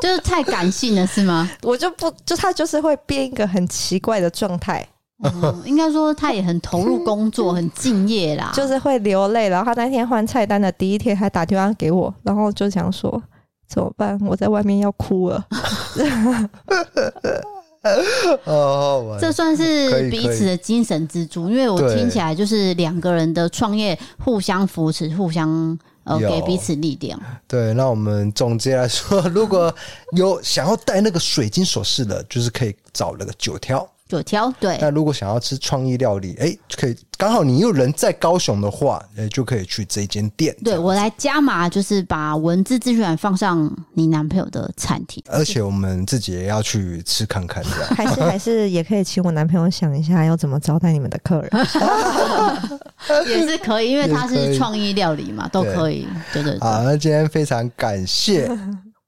[0.00, 1.48] 就是太感性了，是吗？
[1.62, 4.86] 我就不就他就是会变一个很奇怪的状态。
[5.22, 9.48] 嗯，应该说他也很投入工作， 很敬业啦，就是会流泪。
[9.48, 13.22] 然后他那天换菜单的第一天还打电话给我，然后就想说。
[13.66, 14.18] 怎么办？
[14.26, 15.42] 我在外面要哭了。
[18.44, 27.20] 哦，这算是彼此的精神支柱，因为我听起来就是两个人的创业互相扶持，互相呃给彼此力量。
[27.46, 29.74] 对，那我们总结来说，如果
[30.16, 33.86] 有想要戴那个水晶首饰的，就是可以找那个九条。
[34.14, 40.54] 九条对，那如果想要吃创意料理，哎、欸，可以刚好你又人在高雄的话，哎，就可以去这间店。
[40.62, 51.50] 对我来加码，就是把文字资讯放上你男朋友的餐厅，而且我们自己也要去吃看看，这样 还是还是也可以请我男朋友想一下要怎么招待你们的客人，
[53.26, 56.06] 也是可以，因为他是创意料理嘛，都可以。
[56.32, 58.48] 对对對，好，那今天非常感谢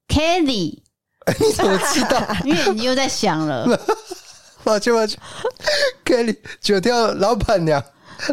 [0.09, 0.79] Kelly，
[1.39, 2.21] 你怎么知道？
[2.45, 3.67] 因为你又在想了。
[4.67, 5.17] 抱歉，抱歉，
[6.05, 7.81] Kelly 九条老板娘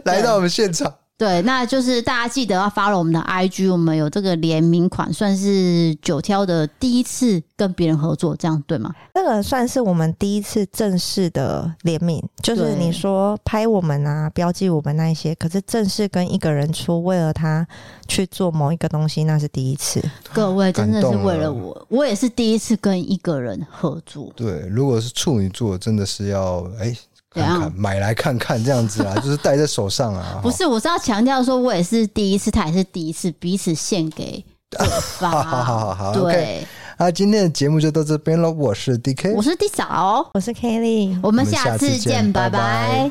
[0.06, 0.96] 来到我们现场。
[1.16, 8.94] 对，那就是大家记得要 follow 我们的 IG，我们有这个联名款，算是九挑的第一次跟别人合作，这样对吗？
[9.14, 17.66] 这个算是我们第一次正式的联名，就是你说拍我们啊，标记我们那一些，可是正式跟一个人出，为了他
[18.08, 20.04] 去做某一个东西，那是第一次。
[20.34, 24.34] 各位真的是为了我，我也是第一次跟一个人合作。
[24.36, 26.86] 对，如果是处女座，真的是要哎。
[26.86, 26.98] 欸
[27.42, 30.40] 看看买来看看这样子啊， 就是戴在手上啊。
[30.42, 35.32] 不是，我是要强调说，我也是第一次，他也是第一次，彼此献给对方。
[35.32, 36.66] 好好好好，对。
[36.98, 38.50] 那今天的节目就到这边了。
[38.50, 43.10] 我是 DK，我是 D 嫂，我是 Kelly，我们下次见，拜拜。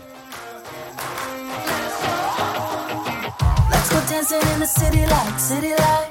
[3.70, 3.90] Let's
[5.78, 6.01] go.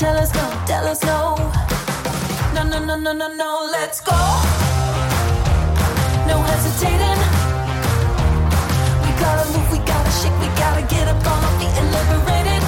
[0.00, 1.36] Tell us no, tell us no.
[2.54, 4.16] No, no, no, no, no, no, let's go.
[6.26, 7.20] No hesitating.
[9.04, 12.46] We gotta move, we gotta shake, we gotta get up on our feet and liberate
[12.56, 12.59] it.